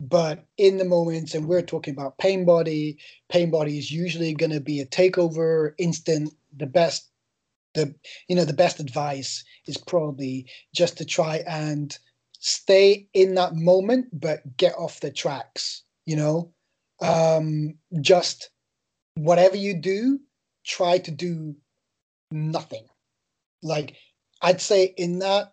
[0.00, 2.96] But in the moments, and we're talking about pain body.
[3.28, 6.32] Pain body is usually going to be a takeover, instant.
[6.56, 7.09] The best,
[7.74, 7.94] the
[8.28, 11.96] you know, the best advice is probably just to try and
[12.38, 15.82] stay in that moment, but get off the tracks.
[16.06, 16.52] You know,
[17.00, 18.50] um, just
[19.14, 20.20] whatever you do,
[20.64, 21.54] try to do
[22.30, 22.84] nothing.
[23.62, 23.96] Like
[24.42, 25.52] I'd say in that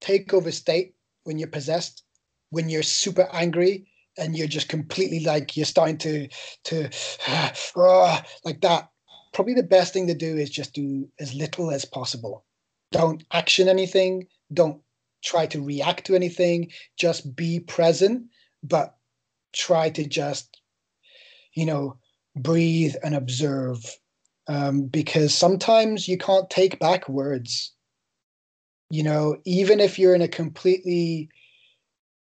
[0.00, 0.94] takeover state
[1.24, 2.02] when you're possessed,
[2.50, 3.86] when you're super angry
[4.16, 6.28] and you're just completely like you're starting to
[6.64, 6.90] to
[7.28, 8.88] uh, like that.
[9.34, 12.44] Probably the best thing to do is just do as little as possible.
[12.92, 14.28] Don't action anything.
[14.52, 14.80] Don't
[15.24, 16.70] try to react to anything.
[16.96, 18.26] Just be present,
[18.62, 18.96] but
[19.52, 20.60] try to just,
[21.54, 21.98] you know,
[22.36, 23.84] breathe and observe.
[24.46, 27.72] Um, because sometimes you can't take back words.
[28.90, 31.28] You know, even if you're in a completely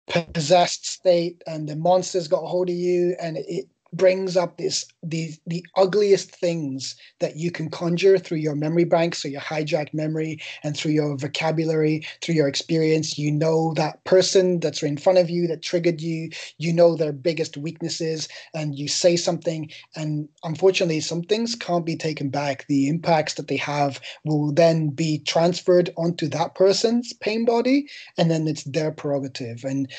[0.07, 4.85] possessed state and the monster's got a hold of you and it brings up this
[5.03, 9.93] the the ugliest things that you can conjure through your memory bank so your hijacked
[9.93, 13.17] memory and through your vocabulary through your experience.
[13.17, 16.29] You know that person that's in front of you that triggered you.
[16.57, 21.95] You know their biggest weaknesses and you say something and unfortunately some things can't be
[21.95, 22.65] taken back.
[22.67, 28.29] The impacts that they have will then be transferred onto that person's pain body and
[28.29, 29.63] then it's their prerogative.
[29.63, 29.89] And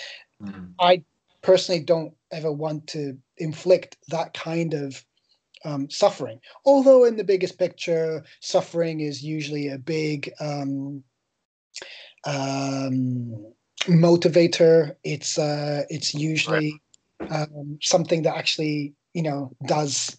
[0.43, 0.67] mm-hmm.
[0.79, 1.03] i
[1.43, 5.05] personally don't ever want to inflict that kind of
[5.65, 6.41] um, suffering.
[6.65, 11.03] Although in the biggest picture, suffering is usually a big um,
[12.25, 13.53] um,
[13.87, 14.95] motivator.
[15.05, 16.81] It's uh, it's usually
[17.31, 20.17] um, something that actually you know does.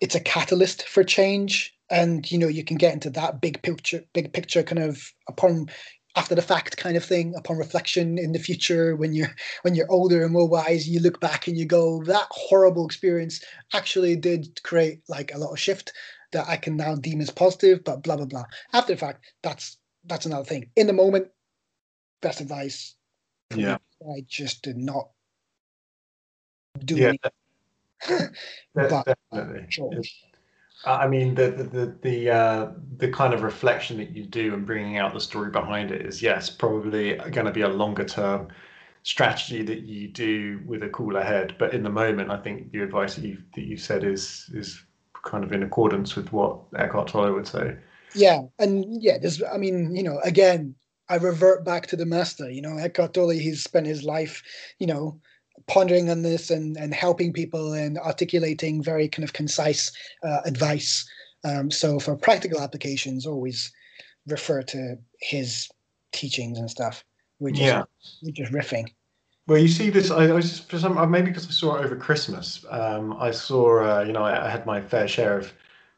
[0.00, 4.02] It's a catalyst for change, and you know you can get into that big picture,
[4.12, 5.68] big picture kind of upon
[6.16, 9.90] after the fact kind of thing upon reflection in the future when you're when you're
[9.90, 13.42] older and more wise you look back and you go that horrible experience
[13.72, 15.92] actually did create like a lot of shift
[16.32, 18.44] that i can now deem as positive but blah blah blah.
[18.72, 20.70] After the fact that's that's another thing.
[20.76, 21.28] In the moment
[22.20, 22.94] best advice.
[23.54, 23.78] Yeah.
[24.02, 25.08] I just did not
[26.84, 28.34] do yeah anything.
[28.74, 29.66] but, definitely.
[29.70, 29.90] Sure.
[30.86, 34.98] I mean, the the the uh, the kind of reflection that you do and bringing
[34.98, 38.48] out the story behind it is yes, probably going to be a longer term
[39.02, 41.56] strategy that you do with a cooler head.
[41.58, 44.82] But in the moment, I think the advice that you that you said is is
[45.24, 47.76] kind of in accordance with what Eckhart Tolle would say.
[48.14, 50.74] Yeah, and yeah, there's I mean, you know, again,
[51.08, 52.50] I revert back to the master.
[52.50, 54.42] You know, Eckhart Tolle, he's spent his life,
[54.78, 55.20] you know,
[55.66, 59.90] pondering on this and, and helping people and articulating very kind of concise
[60.22, 61.08] uh, advice.
[61.44, 63.72] Um, so for practical applications, always
[64.26, 65.68] refer to his
[66.12, 67.04] teachings and stuff.
[67.40, 67.82] We're just, yeah.
[68.22, 68.88] we're just riffing.
[69.46, 70.10] Well, you see this.
[70.10, 72.64] I, I was just for some uh, maybe because I saw it over Christmas.
[72.70, 75.52] Um, I saw, uh, you know, I, I, had my fair share of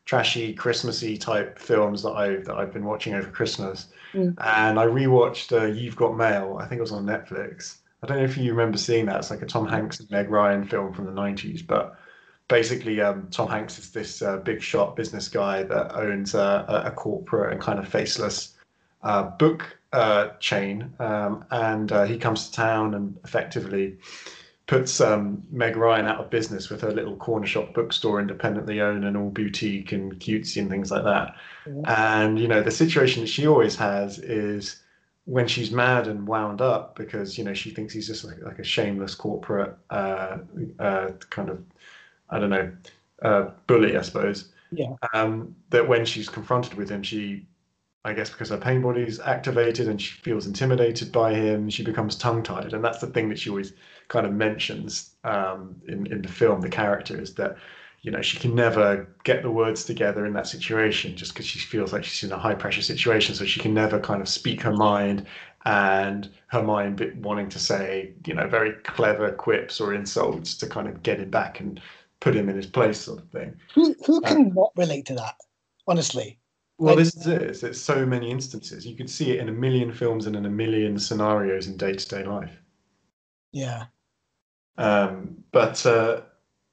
[0.04, 4.34] trashy, Christmassy type films that I that I've been watching over Christmas, mm.
[4.38, 6.58] and I rewatched uh, You've Got Mail.
[6.60, 9.18] I think it was on Netflix, I don't know if you remember seeing that.
[9.18, 11.98] It's like a Tom Hanks and Meg Ryan film from the 90s, but
[12.48, 16.90] basically um, Tom Hanks is this uh, big shot business guy that owns a, a
[16.90, 18.54] corporate and kind of faceless
[19.02, 23.96] uh, book uh, chain, um, and uh, he comes to town and effectively
[24.66, 29.04] puts um, Meg Ryan out of business with her little corner shop bookstore, independently owned
[29.04, 31.36] and all boutique and cutesy and things like that.
[31.66, 31.82] Mm-hmm.
[31.86, 34.82] And you know the situation that she always has is
[35.26, 38.58] when she's mad and wound up because you know she thinks he's just like, like
[38.58, 40.38] a shameless corporate uh,
[40.78, 41.62] uh, kind of
[42.30, 42.72] I don't know
[43.22, 44.52] uh, bully, I suppose.
[44.72, 44.94] Yeah.
[45.14, 47.46] Um, that when she's confronted with him, she,
[48.04, 51.82] I guess, because her pain body is activated and she feels intimidated by him, she
[51.82, 53.72] becomes tongue-tied, and that's the thing that she always
[54.08, 56.60] kind of mentions um, in in the film.
[56.60, 57.56] The character is that
[58.06, 61.58] you know she can never get the words together in that situation just because she
[61.58, 63.34] feels like she's in a high pressure situation.
[63.34, 65.26] So she can never kind of speak her mind
[65.64, 70.86] and her mind wanting to say you know very clever quips or insults to kind
[70.86, 71.80] of get him back and
[72.20, 73.56] put him in his place sort of thing.
[73.74, 75.34] Who, who can um, not relate to that
[75.88, 76.38] honestly?
[76.78, 77.42] Well like, this is it.
[77.42, 78.86] It's, it's so many instances.
[78.86, 82.22] You could see it in a million films and in a million scenarios in day-to-day
[82.22, 82.56] life.
[83.50, 83.86] Yeah.
[84.78, 86.20] Um, but uh,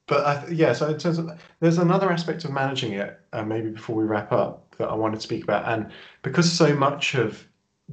[0.06, 1.30] but I, yeah, so in terms of
[1.60, 5.14] there's another aspect of managing it, uh, maybe before we wrap up, that I want
[5.14, 5.90] to speak about, and
[6.22, 7.46] because so much of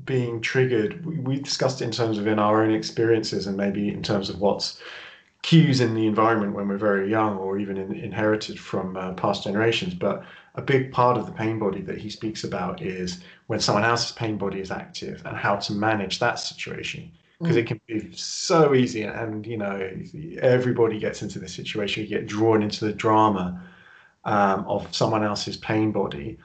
[0.03, 4.03] being triggered, we, we discussed in terms of in our own experiences, and maybe in
[4.03, 4.82] terms of what's
[5.41, 9.43] cues in the environment when we're very young, or even in, inherited from uh, past
[9.43, 9.93] generations.
[9.93, 10.24] But
[10.55, 14.12] a big part of the pain body that he speaks about is when someone else's
[14.12, 17.12] pain body is active and how to manage that situation
[17.42, 17.70] because it mm.
[17.70, 19.89] can be so easy and you know
[20.42, 23.62] everybody gets into this situation you get drawn into the drama
[24.26, 26.38] um, of someone else's pain body.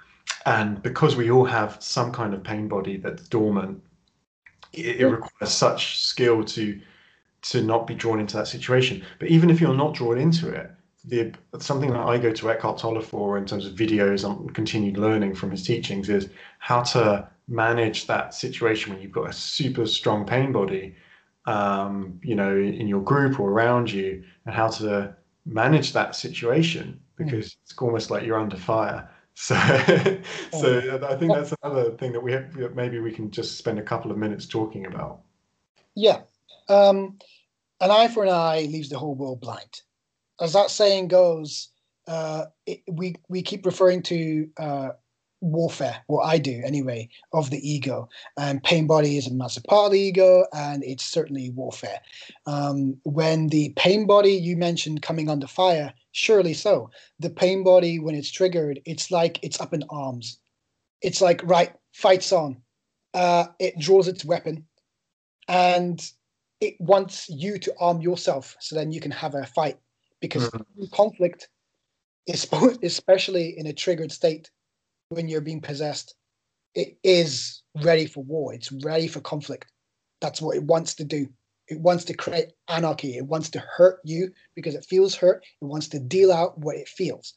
[0.45, 3.83] And because we all have some kind of pain body that's dormant
[4.73, 6.81] it, it requires such skill to
[7.43, 9.05] to not be drawn into that situation.
[9.21, 10.71] But even if you're not drawn into it
[11.05, 14.99] the something that I go to Eckhart Tolle for in terms of videos and continued
[14.99, 16.29] learning from his teachings is
[16.59, 20.95] how to manage that situation when you've got a super strong pain body,
[21.47, 25.15] um, you know, in your group or around you, and how to
[25.45, 27.57] manage that situation because mm.
[27.63, 29.09] it's almost like you're under fire.
[29.39, 29.55] So,
[30.51, 32.75] so I think that's another thing that we have.
[32.75, 35.21] Maybe we can just spend a couple of minutes talking about.
[35.95, 36.21] Yeah,
[36.71, 37.19] um,
[37.83, 39.83] an eye for an eye leaves the whole world blind.
[40.41, 41.69] As that saying goes,
[42.09, 44.89] uh, it, we we keep referring to uh,
[45.41, 48.09] warfare, what I do anyway, of the ego.
[48.39, 52.01] And pain body is a massive part of the ego, and it's certainly warfare.
[52.47, 56.91] Um, when the pain body you mentioned coming under fire, surely so.
[57.21, 60.39] The pain body, when it's triggered, it's like it's up in arms.
[61.03, 62.63] It's like, right, fight's on.
[63.15, 64.67] Uh, it draws its weapon
[65.49, 66.11] and
[66.61, 69.79] it wants you to arm yourself so then you can have a fight
[70.21, 70.85] because mm-hmm.
[70.93, 71.49] conflict
[72.27, 72.47] is
[72.83, 74.51] especially in a triggered state
[75.09, 76.15] when you're being possessed,
[76.75, 78.55] it is ready for war.
[78.55, 79.71] It's ready for conflict.
[80.21, 81.29] That's what it wants to do.
[81.69, 83.17] It wants to create anarchy.
[83.17, 85.45] It wants to hurt you because it feels hurt.
[85.61, 87.35] It wants to deal out what it feels.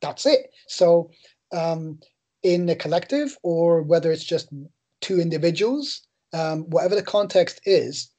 [0.00, 0.50] That's it.
[0.68, 1.10] So,
[1.52, 1.98] um,
[2.42, 4.48] in the collective, or whether it's just
[5.00, 6.02] two individuals,
[6.34, 8.10] um, whatever the context is,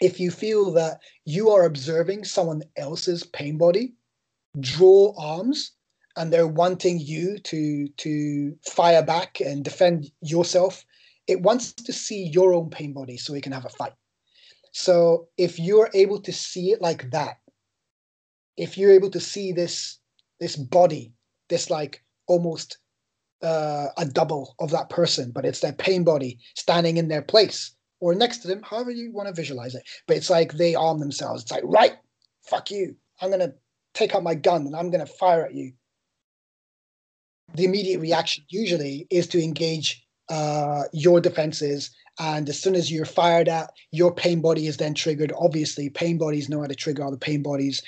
[0.00, 3.94] if you feel that you are observing someone else's pain body,
[4.60, 5.72] draw arms
[6.16, 10.84] and they're wanting you to to fire back and defend yourself
[11.26, 13.92] it wants to see your own pain body so it can have a fight.
[14.72, 17.38] So if you're able to see it like that,
[18.56, 19.98] if you're able to see this
[20.38, 21.12] this body,
[21.48, 22.78] this like almost
[23.42, 27.74] uh, a double of that person, but it's their pain body standing in their place
[28.00, 29.82] or next to them, however you want to visualize it.
[30.06, 31.42] But it's like they arm themselves.
[31.42, 31.96] It's like, right,
[32.42, 32.96] fuck you.
[33.20, 33.54] I'm gonna
[33.94, 35.72] take out my gun and I'm gonna fire at you.
[37.56, 41.90] The immediate reaction usually is to engage uh, your defenses.
[42.18, 45.32] And as soon as you're fired at, your pain body is then triggered.
[45.38, 47.82] Obviously, pain bodies know how to trigger other pain bodies.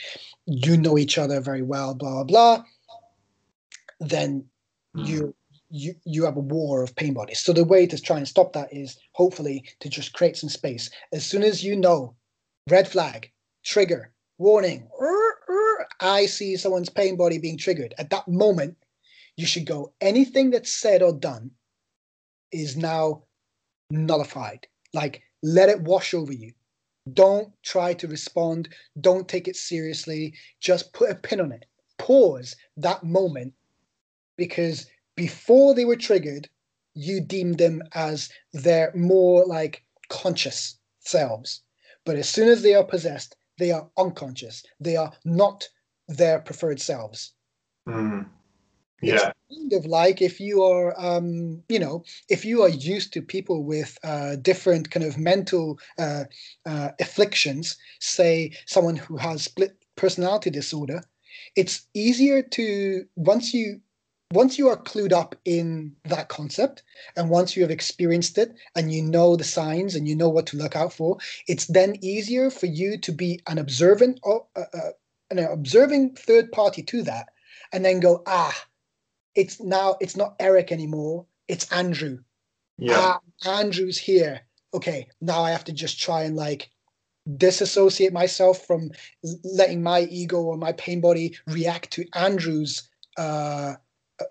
[0.47, 2.65] You know each other very well, blah, blah, blah.
[4.01, 4.47] Then
[4.95, 5.35] you
[5.71, 7.41] you you have a war of pain bodies.
[7.41, 10.89] So the way to try and stop that is hopefully to just create some space.
[11.13, 12.15] As soon as you know,
[12.71, 13.31] red flag,
[13.65, 14.89] trigger, warning,
[16.01, 17.95] I see someone's pain body being triggered.
[17.99, 18.77] At that moment,
[19.39, 19.93] you should go.
[20.01, 21.53] Anything that's said or done
[22.51, 23.23] is now
[23.89, 24.67] nullified.
[24.93, 26.53] Like let it wash over you.
[27.13, 28.69] Don't try to respond.
[29.01, 30.35] Don't take it seriously.
[30.61, 31.67] Just put a pin on it.
[31.99, 33.55] Pause that moment
[34.37, 36.49] because before they were triggered,
[36.95, 41.63] you deemed them as their more like conscious selves.
[42.05, 44.65] But as soon as they are possessed, they are unconscious.
[44.81, 45.69] They are not
[46.09, 47.35] their preferred selves.
[47.89, 48.27] Mm.
[49.01, 49.33] Yeah.
[49.49, 53.23] It's kind of like if you are, um, you know, if you are used to
[53.23, 56.25] people with uh, different kind of mental uh,
[56.67, 61.03] uh, afflictions, say someone who has split personality disorder,
[61.57, 63.81] it's easier to once you
[64.31, 66.83] once you are clued up in that concept
[67.17, 70.47] and once you have experienced it and you know the signs and you know what
[70.47, 71.17] to look out for
[71.47, 74.91] it's then easier for you to be an observant or uh, uh,
[75.31, 77.31] an observing third party to that
[77.73, 78.55] and then go ah
[79.39, 82.19] it's now it's not eric anymore it's andrew
[82.77, 83.17] yeah
[83.47, 84.41] ah, andrew's here
[84.75, 86.71] okay now i have to just try and like
[87.37, 88.91] disassociate myself from
[89.45, 93.75] letting my ego or my pain body react to andrew's uh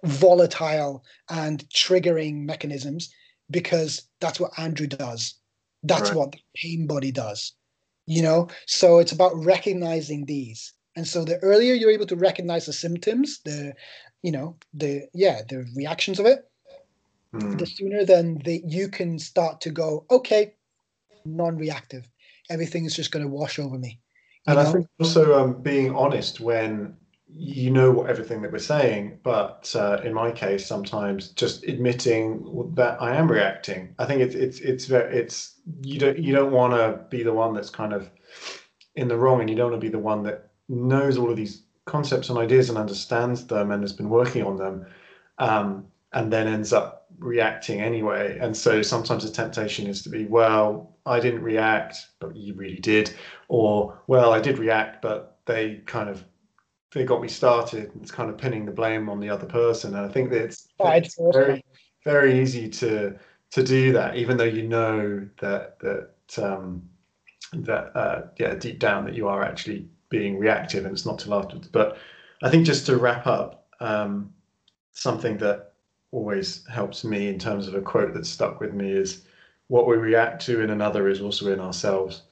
[0.04, 3.14] volatile and triggering mechanisms
[3.50, 5.36] because that's what Andrew does.
[5.84, 6.18] That's right.
[6.18, 7.54] what the pain body does.
[8.06, 10.74] You know, so it's about recognizing these.
[10.96, 13.74] And so the earlier you're able to recognize the symptoms, the
[14.24, 16.50] you know, the yeah, the reactions of it,
[17.34, 17.58] mm.
[17.58, 20.54] the sooner then that you can start to go, okay,
[21.26, 22.08] non-reactive.
[22.50, 24.00] Everything is just going to wash over me.
[24.46, 24.62] And know?
[24.62, 26.96] I think also um, being honest when
[27.30, 32.72] you know what everything that we're saying, but uh, in my case, sometimes just admitting
[32.76, 33.94] that I am reacting.
[34.00, 37.34] I think it's it's it's very it's you don't you don't want to be the
[37.34, 38.10] one that's kind of
[38.96, 41.36] in the wrong, and you don't want to be the one that knows all of
[41.36, 44.86] these concepts and ideas and understands them and has been working on them,
[45.40, 48.38] um, and then ends up reacting anyway.
[48.40, 52.80] And so sometimes the temptation is to be, well, I didn't react, but you really
[52.80, 53.14] did,
[53.48, 56.24] or well, I did react, but they kind of
[56.94, 57.92] they got me started.
[58.02, 60.68] It's kind of pinning the blame on the other person, and I think that it's,
[60.80, 61.64] it's very
[62.04, 63.18] very easy to
[63.52, 66.90] to do that, even though you know that that um,
[67.54, 71.34] that uh, yeah deep down that you are actually being reactive, and it's not till
[71.34, 71.68] afterwards.
[71.68, 71.98] But
[72.42, 74.34] I think just to wrap up, um,
[74.94, 75.74] something that
[76.12, 79.24] always helps me in terms of a quote that stuck with me is
[79.68, 82.24] what we react to in another is also in ourselves.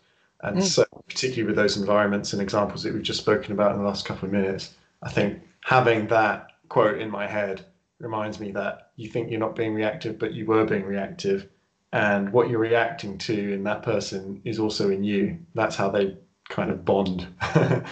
[0.41, 0.64] And mm.
[0.64, 4.06] so, particularly with those environments and examples that we've just spoken about in the last
[4.06, 7.65] couple of minutes, I think having that quote in my head
[7.99, 11.47] reminds me that you think you're not being reactive, but you were being reactive.
[11.93, 15.39] And what you're reacting to in that person is also in you.
[15.53, 16.18] That's how they
[16.50, 17.28] kind of bond.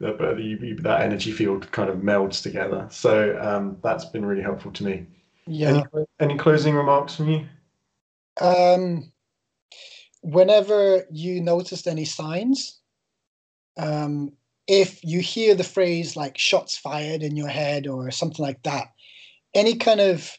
[0.00, 2.86] that energy field kind of melds together.
[2.90, 5.06] So um, that's been really helpful to me.
[5.46, 5.68] Yeah.
[5.94, 7.46] Any, any closing remarks from you?
[8.40, 9.12] Um,
[10.22, 12.80] whenever you noticed any signs,
[13.78, 14.32] um,
[14.66, 18.88] if you hear the phrase like shots fired in your head or something like that,
[19.54, 20.30] any kind of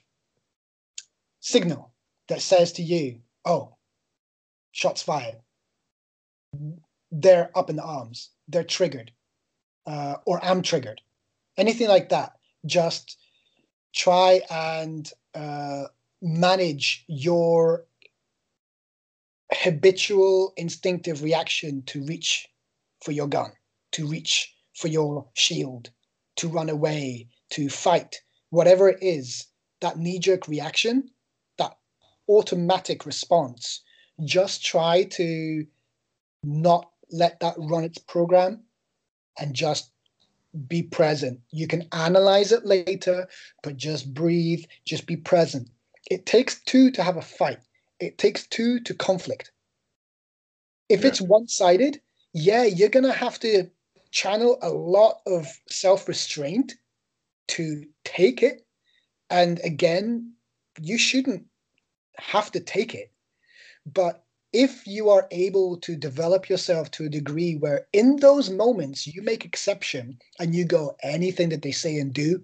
[1.39, 1.93] signal
[2.27, 3.77] that says to you, oh,
[4.71, 5.37] shots fired,
[7.21, 9.11] they're up in the arms, they're triggered,
[9.87, 11.01] uh, or I'm triggered,
[11.57, 12.33] anything like that,
[12.65, 13.17] just
[13.93, 15.85] try and uh,
[16.21, 17.85] manage your
[19.51, 22.47] habitual instinctive reaction to reach
[23.03, 23.51] for your gun,
[23.93, 25.89] to reach for your shield,
[26.35, 28.21] to run away, to fight,
[28.51, 29.47] whatever it is,
[29.81, 31.09] that knee jerk reaction,
[31.57, 31.75] that
[32.29, 33.81] automatic response,
[34.23, 35.65] just try to
[36.43, 38.63] not let that run its program
[39.39, 39.91] and just
[40.67, 41.39] be present.
[41.51, 43.27] You can analyze it later,
[43.63, 45.69] but just breathe, just be present.
[46.09, 47.59] It takes two to have a fight.
[47.99, 49.51] it takes two to conflict.
[50.87, 51.07] If Yeah.
[51.07, 51.99] it's one sided,
[52.33, 53.71] yeah, you're going to have to
[54.11, 56.75] channel a lot of self restraint
[57.47, 58.65] to take it.
[59.31, 60.33] And again,
[60.79, 61.47] you shouldn't
[62.17, 63.11] have to take it.
[63.85, 64.23] But
[64.57, 69.21] if you are able to develop yourself to a degree where in those moments you
[69.21, 72.43] make exception and you go anything that they say and do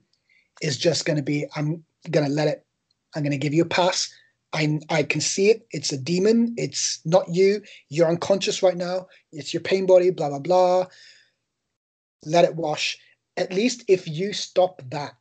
[0.61, 2.65] is just going to be i'm going to let it.
[3.15, 4.13] I'm going to give you a pass.
[4.53, 5.65] I, I can see it.
[5.71, 6.53] It's a demon.
[6.57, 7.61] It's not you.
[7.89, 9.07] You're unconscious right now.
[9.31, 10.85] It's your pain body blah blah blah.
[12.25, 12.97] Let it wash.
[13.37, 15.13] At least if you stop that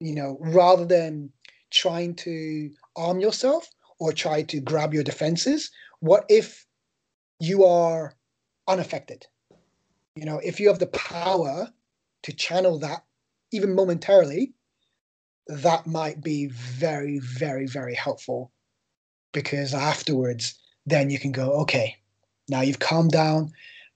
[0.00, 1.30] you know rather than
[1.70, 3.68] trying to arm yourself
[4.00, 5.70] or try to grab your defenses
[6.00, 6.66] what if
[7.38, 8.14] you are
[8.66, 9.26] unaffected?
[10.16, 11.68] You know if you have the power
[12.24, 13.04] to channel that
[13.52, 14.52] even momentarily
[15.46, 18.52] that might be very very very helpful
[19.32, 21.96] because afterwards then you can go okay
[22.50, 23.52] now you've calmed down.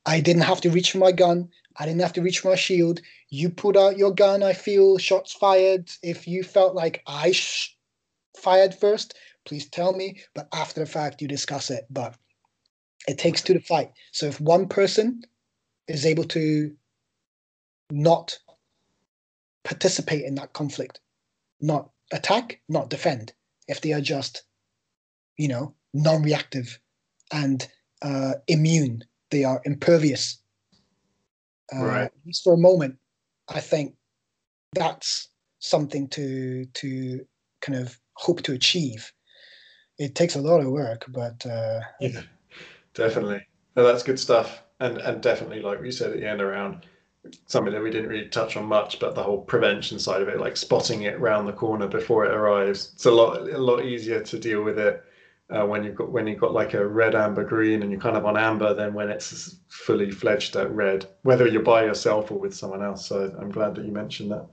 [0.06, 1.48] I didn't have to reach for my gun.
[1.76, 3.00] I didn't have to reach for my shield.
[3.30, 4.42] You put out your gun.
[4.42, 5.90] I feel shots fired.
[6.02, 7.76] If you felt like i sh-
[8.38, 9.14] fired first
[9.44, 10.20] please tell me.
[10.34, 11.86] But after the fact, you discuss it.
[11.90, 12.16] But
[13.06, 13.92] it takes two to fight.
[14.12, 15.22] So if one person
[15.88, 16.74] is able to
[17.90, 18.38] not
[19.64, 21.00] participate in that conflict,
[21.60, 23.32] not attack, not defend,
[23.68, 24.42] if they are just,
[25.36, 26.78] you know, non reactive
[27.32, 27.66] and
[28.02, 30.38] uh, immune, they are impervious.
[31.74, 32.02] Uh, Right.
[32.04, 32.96] At for a moment,
[33.48, 33.94] I think
[34.74, 35.28] that's
[35.60, 37.26] something to to
[37.62, 39.10] kind of hope to achieve
[39.98, 42.22] it takes a lot of work, but uh, Yeah,
[42.94, 43.46] definitely.
[43.76, 44.62] No, that's good stuff.
[44.80, 46.86] And and definitely, like we said at the end, around
[47.46, 50.40] something that we didn't really touch on much, but the whole prevention side of it,
[50.40, 52.92] like spotting it round the corner before it arrives.
[52.94, 55.02] It's a lot a lot easier to deal with it
[55.50, 58.16] uh, when you've got when you've got like a red, amber, green, and you're kind
[58.16, 62.38] of on amber than when it's fully fledged at red, whether you're by yourself or
[62.38, 63.06] with someone else.
[63.06, 64.46] So I'm glad that you mentioned that.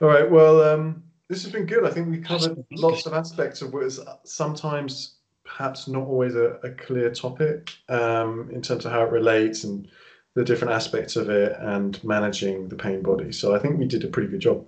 [0.00, 1.84] All right, well, um, this has been good.
[1.84, 6.58] I think we covered lots of aspects of what is sometimes perhaps not always a,
[6.62, 9.88] a clear topic um, in terms of how it relates and
[10.34, 13.32] the different aspects of it and managing the pain body.
[13.32, 14.64] So I think we did a pretty good job.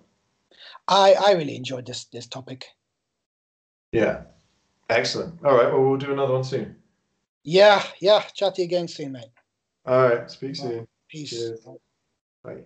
[0.88, 2.64] I I really enjoyed this this topic.
[3.92, 4.22] Yeah,
[4.88, 5.44] excellent.
[5.44, 6.76] All right, well, we'll do another one soon.
[7.44, 8.22] Yeah, yeah.
[8.34, 9.30] Chat to you again soon, mate.
[9.86, 10.86] All right, speak soon.
[11.08, 11.30] Peace.
[11.30, 11.66] Cheers.
[12.42, 12.64] Bye.